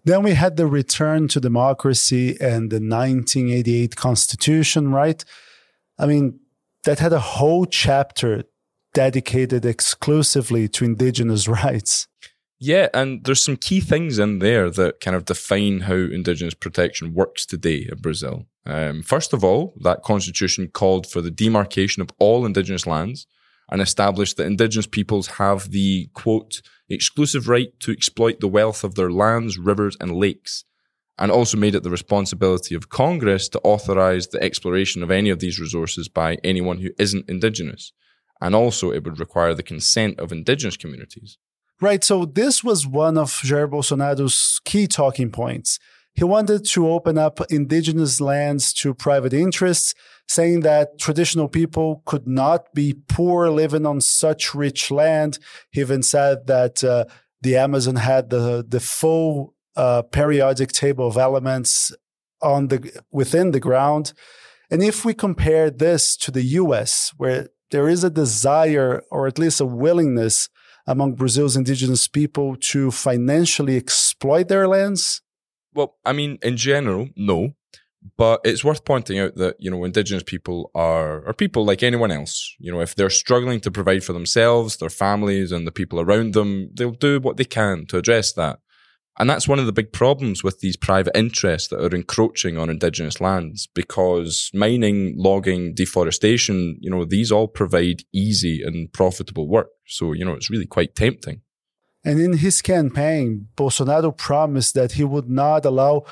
Then 0.04 0.24
we 0.24 0.34
had 0.34 0.58
the 0.58 0.68
return 0.68 1.28
to 1.30 1.40
democracy 1.40 2.32
and 2.42 2.72
the 2.72 2.80
1988 2.80 3.96
constitution, 3.96 4.92
right? 4.92 5.24
I 6.00 6.06
mean, 6.06 6.40
that 6.86 7.00
had 7.00 7.14
a 7.14 7.20
whole 7.20 7.66
chapter 7.66 8.44
dedicated 8.94 9.66
exclusively 9.66 10.68
to 10.70 10.86
indigenous 10.86 11.48
rights. 11.64 12.08
Yeah, 12.60 12.88
and 12.94 13.24
there's 13.24 13.44
some 13.44 13.58
key 13.58 13.82
things 13.82 14.18
in 14.18 14.40
there 14.40 14.72
that 14.72 15.00
kind 15.00 15.16
of 15.16 15.26
define 15.26 15.82
how 15.82 15.94
indigenous 15.94 16.56
protection 16.56 17.14
works 17.14 17.46
today 17.46 17.88
in 17.92 18.00
Brazil. 18.00 18.48
Um, 18.68 19.02
first 19.02 19.32
of 19.34 19.46
all, 19.46 19.74
that 19.80 20.04
constitution 20.04 20.68
called 20.68 21.08
for 21.08 21.22
the 21.22 21.32
demarcation 21.32 22.02
of 22.02 22.10
all 22.20 22.46
indigenous 22.46 22.86
lands 22.86 23.26
and 23.72 23.82
established 23.82 24.36
that 24.38 24.46
indigenous 24.46 24.88
peoples 24.88 25.28
have 25.28 25.72
the 25.72 26.10
quote 26.14 26.62
exclusive 26.90 27.48
right 27.48 27.70
to 27.80 27.92
exploit 27.92 28.42
the 28.42 28.48
wealth 28.48 28.84
of 28.84 28.96
their 28.96 29.10
lands, 29.10 29.58
rivers, 29.58 29.96
and 30.02 30.16
lakes, 30.16 30.66
and 31.18 31.32
also 31.32 31.58
made 31.58 31.76
it 31.76 31.84
the 31.84 31.90
responsibility 31.90 32.76
of 32.76 32.90
Congress 32.90 33.48
to 33.50 33.60
authorize 33.64 34.28
the 34.28 34.44
exploration 34.44 35.02
of 35.02 35.12
any 35.12 35.30
of 35.30 35.40
these 35.40 35.60
resources 35.60 36.10
by 36.10 36.38
anyone 36.44 36.80
who 36.80 36.90
isn't 37.00 37.30
indigenous. 37.30 37.94
And 38.42 38.54
also, 38.54 38.92
it 38.92 39.04
would 39.06 39.20
require 39.20 39.54
the 39.54 39.64
consent 39.64 40.20
of 40.20 40.32
indigenous 40.32 40.78
communities. 40.78 41.38
Right. 41.80 42.04
So, 42.04 42.26
this 42.26 42.64
was 42.64 42.86
one 42.86 43.18
of 43.18 43.32
Jair 43.32 43.70
Bolsonaro's 43.70 44.60
key 44.66 44.88
talking 44.88 45.32
points 45.32 45.80
he 46.18 46.24
wanted 46.24 46.66
to 46.66 46.90
open 46.90 47.20
up 47.20 47.40
indigenous 47.52 48.20
lands 48.20 48.74
to 48.74 48.96
private 48.96 49.34
interests, 49.34 49.94
saying 50.28 50.62
that 50.62 50.98
traditional 50.98 51.48
people 51.48 52.02
could 52.06 52.28
not 52.28 52.74
be 52.74 52.96
poor 53.08 53.52
living 53.52 53.86
on 53.86 54.02
such 54.02 54.56
rich 54.56 54.90
land. 54.90 55.38
He 55.70 55.80
even 55.80 56.02
said 56.02 56.48
that 56.48 56.84
uh, 56.84 57.06
the 57.44 57.56
Amazon 57.56 57.98
had 57.98 58.32
the, 58.32 58.66
the 58.68 58.80
full 58.80 59.54
uh, 59.76 60.02
periodic 60.02 60.72
table 60.72 61.08
of 61.08 61.18
elements 61.18 61.96
on 62.42 62.70
the 62.70 63.00
within 63.12 63.52
the 63.52 63.60
ground. 63.60 64.14
And 64.72 64.82
if 64.82 65.06
we 65.06 65.14
compare 65.14 65.70
this 65.70 66.18
to 66.18 66.32
the 66.32 66.44
US, 66.62 67.14
where 67.18 67.50
there 67.70 67.88
is 67.88 68.04
a 68.04 68.10
desire 68.10 69.04
or 69.12 69.28
at 69.28 69.38
least 69.38 69.62
a 69.62 69.66
willingness 69.66 70.50
among 70.88 71.14
Brazil's 71.14 71.56
indigenous 71.56 72.08
people 72.08 72.56
to 72.56 72.90
financially 72.90 73.78
exploit 73.78 74.48
their 74.48 74.68
lands, 74.68 75.22
well, 75.78 75.96
I 76.04 76.12
mean, 76.12 76.40
in 76.42 76.58
general, 76.58 77.10
no. 77.16 77.54
But 78.18 78.42
it's 78.44 78.64
worth 78.64 78.86
pointing 78.86 79.20
out 79.20 79.36
that, 79.36 79.58
you 79.60 79.70
know, 79.70 79.84
indigenous 79.84 80.24
people 80.24 80.72
are, 80.74 81.26
are 81.28 81.34
people 81.34 81.66
like 81.66 81.84
anyone 81.84 82.10
else. 82.10 82.56
You 82.58 82.72
know, 82.72 82.82
if 82.82 82.96
they're 82.96 83.10
struggling 83.10 83.60
to 83.62 83.72
provide 83.72 84.04
for 84.04 84.14
themselves, 84.14 84.78
their 84.78 84.90
families, 84.90 85.52
and 85.52 85.68
the 85.68 85.72
people 85.72 86.00
around 86.00 86.34
them, 86.34 86.70
they'll 86.74 86.92
do 86.92 87.20
what 87.20 87.38
they 87.38 87.44
can 87.44 87.86
to 87.88 87.98
address 87.98 88.34
that. 88.34 88.60
And 89.20 89.30
that's 89.30 89.48
one 89.48 89.60
of 89.60 89.66
the 89.66 89.74
big 89.74 89.92
problems 89.92 90.44
with 90.44 90.60
these 90.62 90.78
private 90.78 91.18
interests 91.18 91.70
that 91.70 91.84
are 91.84 91.96
encroaching 91.96 92.58
on 92.58 92.70
indigenous 92.70 93.20
lands 93.20 93.68
because 93.74 94.52
mining, 94.54 95.16
logging, 95.18 95.74
deforestation, 95.74 96.78
you 96.80 96.90
know, 96.90 97.04
these 97.04 97.32
all 97.32 97.48
provide 97.48 98.04
easy 98.14 98.62
and 98.64 98.92
profitable 98.94 99.48
work. 99.48 99.70
So, 99.88 100.14
you 100.14 100.24
know, 100.24 100.34
it's 100.34 100.52
really 100.52 100.68
quite 100.68 100.96
tempting. 100.96 101.42
And 102.08 102.22
in 102.22 102.38
his 102.38 102.62
campaign, 102.62 103.50
Bolsonaro 103.58 104.16
promised 104.16 104.74
that 104.76 104.94
he 104.94 105.04
would 105.04 105.30
not 105.30 105.66
allow 105.66 106.06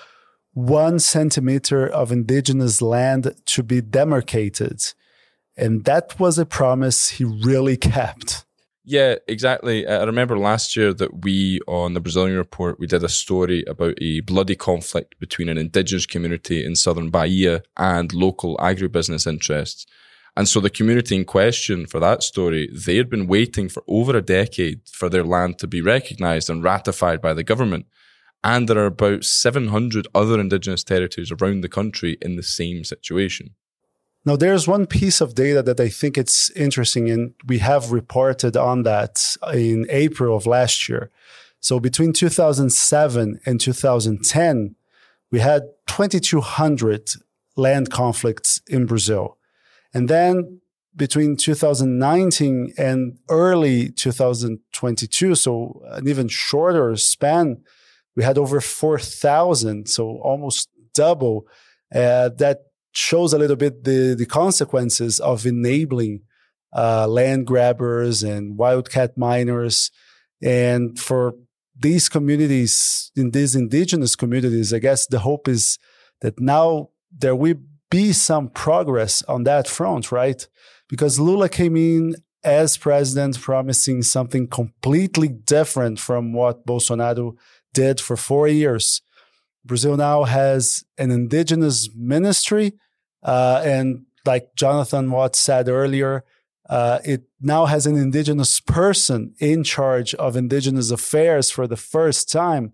one 0.52 1.00
centimeter 1.00 1.88
of 1.88 2.12
indigenous 2.12 2.82
land 2.82 3.34
to 3.46 3.64
be 3.64 3.80
demarcated. 3.80 4.82
And 5.56 5.86
that 5.86 6.20
was 6.20 6.38
a 6.38 6.46
promise 6.46 7.12
he 7.12 7.24
really 7.24 7.78
kept. 7.78 8.46
Yeah, 8.84 9.16
exactly. 9.26 9.88
Uh, 9.88 10.02
I 10.02 10.04
remember 10.04 10.38
last 10.38 10.76
year 10.76 10.94
that 10.94 11.24
we, 11.24 11.62
on 11.66 11.94
the 11.94 12.02
Brazilian 12.02 12.38
Report, 12.38 12.78
we 12.78 12.88
did 12.88 13.04
a 13.04 13.10
story 13.10 13.64
about 13.66 13.96
a 14.02 14.20
bloody 14.20 14.58
conflict 14.58 15.18
between 15.18 15.48
an 15.48 15.58
indigenous 15.58 16.06
community 16.06 16.66
in 16.66 16.76
southern 16.76 17.10
Bahia 17.10 17.64
and 17.78 18.14
local 18.14 18.58
agribusiness 18.58 19.26
interests. 19.26 19.86
And 20.38 20.48
so 20.48 20.60
the 20.60 20.70
community 20.70 21.16
in 21.16 21.26
question 21.26 21.86
for 21.86 22.00
that 22.02 22.22
story, 22.22 22.70
they 22.74 22.98
had 22.98 23.10
been 23.10 23.28
waiting 23.28 23.70
for 23.70 23.84
over 23.88 24.18
a 24.18 24.22
decade 24.22 24.82
for 24.92 25.08
their 25.08 25.24
land 25.24 25.60
to 25.60 25.68
be 25.68 25.82
recognized 25.82 26.50
and 26.50 26.64
ratified 26.64 27.22
by 27.22 27.34
the 27.34 27.44
government. 27.44 27.86
And 28.44 28.68
there 28.68 28.78
are 28.78 28.88
about 28.88 29.24
700 29.24 30.08
other 30.14 30.40
indigenous 30.40 30.84
territories 30.84 31.32
around 31.32 31.62
the 31.62 31.70
country 31.70 32.18
in 32.22 32.36
the 32.36 32.44
same 32.44 32.84
situation. 32.84 33.56
Now, 34.26 34.36
there's 34.36 34.68
one 34.68 34.88
piece 34.88 35.22
of 35.22 35.36
data 35.36 35.62
that 35.64 35.80
I 35.80 35.88
think 35.88 36.18
it's 36.18 36.50
interesting, 36.52 37.10
and 37.10 37.34
we 37.46 37.60
have 37.60 37.92
reported 37.92 38.58
on 38.58 38.84
that 38.84 39.38
in 39.54 39.86
April 39.90 40.36
of 40.36 40.48
last 40.48 40.90
year. 40.90 41.12
So 41.60 41.80
between 41.80 42.12
2007 42.12 43.40
and 43.46 43.62
2010, 43.62 44.76
we 45.32 45.40
had 45.40 45.64
2,200 45.88 47.12
land 47.56 47.90
conflicts 47.90 48.62
in 48.68 48.86
Brazil. 48.86 49.38
And 49.96 50.10
then 50.10 50.60
between 50.94 51.38
2019 51.38 52.74
and 52.78 53.18
early 53.30 53.90
2022, 53.92 55.36
so 55.36 55.82
an 55.92 56.08
even 56.08 56.28
shorter 56.28 56.96
span, 56.98 57.64
we 58.16 58.24
had 58.24 58.38
over 58.38 58.60
4,000, 58.60 59.88
so 59.88 60.20
almost 60.22 60.70
double. 60.94 61.48
Uh, 61.94 62.30
that 62.38 62.60
shows 62.92 63.32
a 63.32 63.38
little 63.38 63.56
bit 63.56 63.86
the, 63.86 64.16
the 64.18 64.26
consequences 64.26 65.22
of 65.22 65.46
enabling 65.46 66.22
uh, 66.76 67.08
land 67.08 67.48
grabbers 67.48 68.22
and 68.22 68.58
wildcat 68.58 69.18
miners. 69.18 69.92
And 70.42 71.00
for 71.00 71.36
these 71.78 72.10
communities, 72.10 73.12
in 73.16 73.32
these 73.32 73.56
indigenous 73.56 74.18
communities, 74.18 74.74
I 74.74 74.80
guess 74.80 75.08
the 75.08 75.20
hope 75.20 75.48
is 75.48 75.80
that 76.20 76.38
now 76.40 76.90
there 77.18 77.36
will 77.36 77.56
be 77.90 78.14
some 78.14 78.50
progress 78.50 79.24
on 79.24 79.44
that 79.44 79.68
front, 79.68 80.12
right? 80.12 80.48
Because 80.90 81.20
Lula 81.20 81.50
came 81.50 81.76
in 81.76 82.16
as 82.44 82.78
president 82.78 83.42
promising 83.42 84.04
something 84.04 84.48
completely 84.48 85.28
different 85.28 86.00
from 86.00 86.32
what 86.32 86.66
Bolsonaro 86.66 87.36
did 87.74 88.00
for 88.00 88.16
four 88.16 88.48
years. 88.48 89.02
Brazil 89.66 89.98
now 89.98 90.24
has 90.24 90.86
an 90.98 91.10
indigenous 91.10 91.90
ministry. 91.96 92.74
Uh, 93.24 93.62
and 93.66 94.06
like 94.26 94.56
Jonathan 94.56 95.10
Watts 95.10 95.40
said 95.40 95.68
earlier, 95.68 96.24
uh, 96.70 97.00
it 97.04 97.24
now 97.42 97.66
has 97.66 97.86
an 97.88 97.96
indigenous 97.96 98.60
person 98.60 99.34
in 99.40 99.64
charge 99.64 100.14
of 100.16 100.36
indigenous 100.36 100.92
affairs 100.92 101.50
for 101.50 101.68
the 101.68 101.78
first 101.78 102.32
time. 102.32 102.74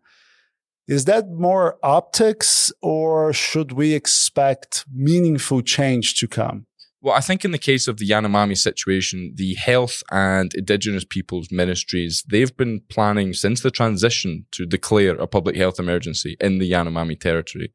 Is 0.87 1.05
that 1.05 1.29
more 1.29 1.77
optics, 1.83 2.71
or 2.81 3.33
should 3.33 3.71
we 3.71 3.93
expect 3.93 4.85
meaningful 4.93 5.61
change 5.61 6.15
to 6.15 6.27
come? 6.27 6.65
Well, 7.03 7.15
I 7.15 7.21
think 7.21 7.43
in 7.43 7.51
the 7.51 7.57
case 7.57 7.87
of 7.87 7.97
the 7.97 8.07
Yanomami 8.07 8.55
situation, 8.55 9.33
the 9.35 9.55
health 9.55 10.03
and 10.11 10.53
indigenous 10.53 11.03
peoples 11.03 11.51
ministries, 11.51 12.23
they've 12.27 12.55
been 12.55 12.81
planning 12.89 13.33
since 13.33 13.61
the 13.61 13.71
transition 13.71 14.45
to 14.51 14.67
declare 14.67 15.15
a 15.15 15.25
public 15.25 15.55
health 15.55 15.79
emergency 15.79 16.37
in 16.39 16.59
the 16.59 16.71
Yanomami 16.71 17.19
territory. 17.19 17.73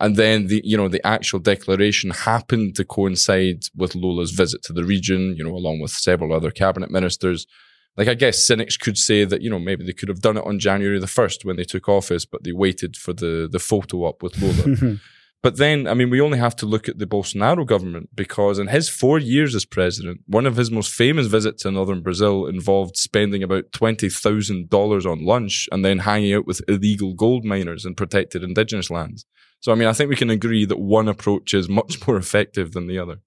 And 0.00 0.16
then 0.16 0.48
the, 0.48 0.60
you 0.64 0.76
know, 0.76 0.88
the 0.88 1.06
actual 1.06 1.38
declaration 1.38 2.10
happened 2.10 2.74
to 2.74 2.84
coincide 2.84 3.62
with 3.76 3.94
Lula's 3.94 4.32
visit 4.32 4.62
to 4.64 4.72
the 4.72 4.84
region, 4.84 5.34
you 5.36 5.44
know, 5.44 5.54
along 5.54 5.80
with 5.80 5.92
several 5.92 6.32
other 6.32 6.50
cabinet 6.50 6.90
ministers. 6.90 7.46
Like, 7.96 8.08
I 8.08 8.14
guess 8.14 8.46
cynics 8.46 8.76
could 8.76 8.98
say 8.98 9.24
that, 9.24 9.40
you 9.40 9.48
know, 9.48 9.58
maybe 9.58 9.84
they 9.84 9.92
could 9.92 10.08
have 10.08 10.20
done 10.20 10.36
it 10.36 10.44
on 10.44 10.58
January 10.58 10.98
the 10.98 11.06
1st 11.06 11.44
when 11.44 11.56
they 11.56 11.64
took 11.64 11.88
office, 11.88 12.26
but 12.26 12.44
they 12.44 12.52
waited 12.52 12.96
for 12.96 13.12
the, 13.14 13.48
the 13.50 13.58
photo 13.58 14.04
up 14.04 14.22
with 14.22 14.38
Lula. 14.38 14.98
But 15.46 15.58
then, 15.58 15.86
I 15.86 15.94
mean, 15.94 16.10
we 16.10 16.20
only 16.20 16.38
have 16.38 16.56
to 16.56 16.66
look 16.66 16.88
at 16.88 16.98
the 16.98 17.06
Bolsonaro 17.06 17.64
government 17.64 18.08
because 18.16 18.58
in 18.58 18.66
his 18.66 18.88
four 18.88 19.18
years 19.20 19.54
as 19.54 19.64
president, 19.64 20.22
one 20.26 20.44
of 20.44 20.56
his 20.56 20.72
most 20.72 20.92
famous 20.92 21.28
visits 21.28 21.62
to 21.62 21.70
northern 21.70 22.02
Brazil 22.02 22.46
involved 22.46 22.96
spending 22.96 23.44
about 23.44 23.70
$20,000 23.70 25.06
on 25.06 25.24
lunch 25.24 25.68
and 25.70 25.84
then 25.84 26.00
hanging 26.00 26.32
out 26.32 26.48
with 26.48 26.62
illegal 26.66 27.14
gold 27.14 27.44
miners 27.44 27.84
in 27.84 27.94
protected 27.94 28.42
indigenous 28.42 28.90
lands. 28.90 29.24
So, 29.60 29.70
I 29.70 29.76
mean, 29.76 29.86
I 29.86 29.92
think 29.92 30.10
we 30.10 30.16
can 30.16 30.30
agree 30.30 30.64
that 30.64 30.80
one 30.80 31.06
approach 31.06 31.54
is 31.54 31.68
much 31.68 31.98
more 32.08 32.16
effective 32.16 32.72
than 32.72 32.88
the 32.88 32.98
other. 32.98 33.20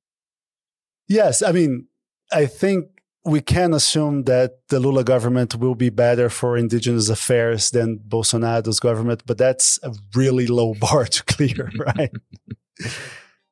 Yes. 1.08 1.42
I 1.42 1.54
mean, 1.54 1.88
I 2.34 2.48
think 2.48 2.88
we 3.26 3.42
can 3.42 3.74
assume 3.74 4.24
that 4.24 4.60
the 4.70 4.80
Lula 4.80 5.04
government 5.04 5.56
will 5.56 5.76
be 5.76 5.90
better 5.90 6.30
for 6.30 6.58
indigenous 6.58 7.10
affairs 7.10 7.72
than 7.72 8.00
Bolsonaro's 8.00 8.80
government, 8.80 9.24
but 9.26 9.38
that's 9.38 9.80
a 9.84 9.94
really 10.16 10.48
low 10.48 10.74
bar 10.80 11.06
to 11.06 11.24
clear, 11.26 11.72
right? 11.98 12.12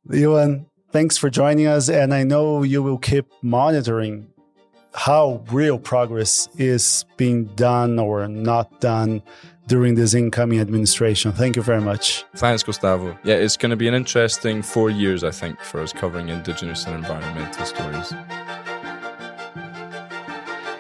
Euan, 0.09 0.65
thanks 0.91 1.17
for 1.17 1.29
joining 1.29 1.67
us. 1.67 1.89
And 1.89 2.13
I 2.13 2.23
know 2.23 2.63
you 2.63 2.81
will 2.81 2.97
keep 2.97 3.25
monitoring 3.41 4.27
how 4.93 5.43
real 5.51 5.77
progress 5.77 6.47
is 6.57 7.05
being 7.17 7.45
done 7.55 7.99
or 7.99 8.27
not 8.27 8.79
done 8.79 9.21
during 9.67 9.95
this 9.95 10.13
incoming 10.13 10.59
administration. 10.59 11.31
Thank 11.33 11.57
you 11.57 11.61
very 11.61 11.81
much. 11.81 12.23
Thanks, 12.37 12.63
Gustavo. 12.63 13.17
Yeah, 13.23 13.35
it's 13.35 13.57
going 13.57 13.69
to 13.69 13.75
be 13.75 13.87
an 13.87 13.93
interesting 13.93 14.61
four 14.61 14.89
years, 14.89 15.23
I 15.23 15.31
think, 15.31 15.59
for 15.59 15.81
us 15.81 15.91
covering 15.91 16.29
indigenous 16.29 16.85
and 16.85 16.95
environmental 16.95 17.65
stories. 17.65 18.13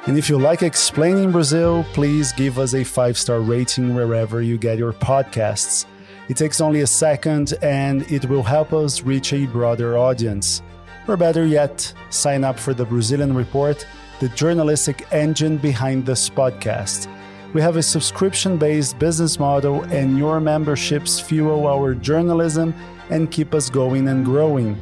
And 0.07 0.17
if 0.17 0.29
you 0.29 0.37
like 0.37 0.63
Explaining 0.63 1.33
Brazil, 1.33 1.85
please 1.91 2.31
give 2.31 2.59
us 2.59 2.73
a 2.73 2.85
five 2.85 3.17
star 3.17 3.41
rating 3.41 3.93
wherever 3.93 4.41
you 4.41 4.57
get 4.57 4.77
your 4.77 4.93
podcasts. 4.93 5.85
It 6.29 6.37
takes 6.37 6.61
only 6.61 6.79
a 6.79 6.87
second 6.87 7.55
and 7.61 8.09
it 8.09 8.23
will 8.23 8.41
help 8.41 8.71
us 8.71 9.03
reach 9.03 9.33
a 9.33 9.45
broader 9.47 9.97
audience. 9.97 10.61
Or 11.09 11.17
better 11.17 11.45
yet, 11.45 11.93
sign 12.09 12.45
up 12.45 12.57
for 12.57 12.73
the 12.73 12.85
Brazilian 12.85 13.35
Report, 13.35 13.85
the 14.21 14.29
journalistic 14.29 15.05
engine 15.11 15.57
behind 15.57 16.05
this 16.05 16.29
podcast. 16.29 17.09
We 17.53 17.61
have 17.61 17.75
a 17.75 17.83
subscription 17.83 18.55
based 18.55 18.97
business 18.99 19.37
model, 19.37 19.83
and 19.83 20.17
your 20.17 20.39
memberships 20.39 21.19
fuel 21.19 21.67
our 21.67 21.93
journalism 21.93 22.73
and 23.09 23.29
keep 23.29 23.53
us 23.53 23.69
going 23.69 24.07
and 24.07 24.23
growing. 24.23 24.79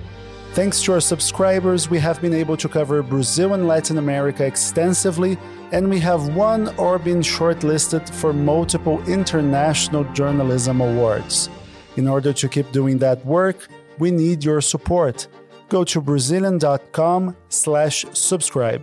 Thanks 0.55 0.81
to 0.83 0.93
our 0.93 1.01
subscribers, 1.01 1.89
we 1.89 1.99
have 1.99 2.21
been 2.21 2.33
able 2.33 2.55
to 2.55 2.69
cover 2.69 3.03
Brazil 3.03 3.55
and 3.55 3.67
Latin 3.67 3.97
America 3.97 4.45
extensively, 4.45 5.37
and 5.73 5.89
we 5.89 5.99
have 5.99 6.33
won 6.33 6.73
or 6.77 6.97
been 6.97 7.19
shortlisted 7.19 8.09
for 8.09 8.31
multiple 8.31 9.03
international 9.05 10.05
journalism 10.13 10.79
awards. 10.79 11.49
In 11.97 12.07
order 12.07 12.31
to 12.31 12.47
keep 12.47 12.71
doing 12.71 12.97
that 12.99 13.25
work, 13.25 13.67
we 13.99 14.11
need 14.11 14.45
your 14.45 14.61
support. 14.61 15.27
Go 15.67 15.83
to 15.83 15.99
Brazilian.com 15.99 17.35
slash 17.49 18.05
subscribe. 18.13 18.81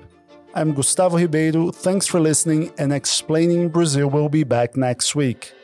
I'm 0.52 0.74
Gustavo 0.74 1.16
Ribeiro. 1.16 1.70
Thanks 1.70 2.06
for 2.06 2.20
listening, 2.20 2.70
and 2.76 2.92
Explaining 2.92 3.70
Brazil 3.70 4.10
will 4.10 4.28
be 4.28 4.44
back 4.44 4.76
next 4.76 5.14
week. 5.14 5.54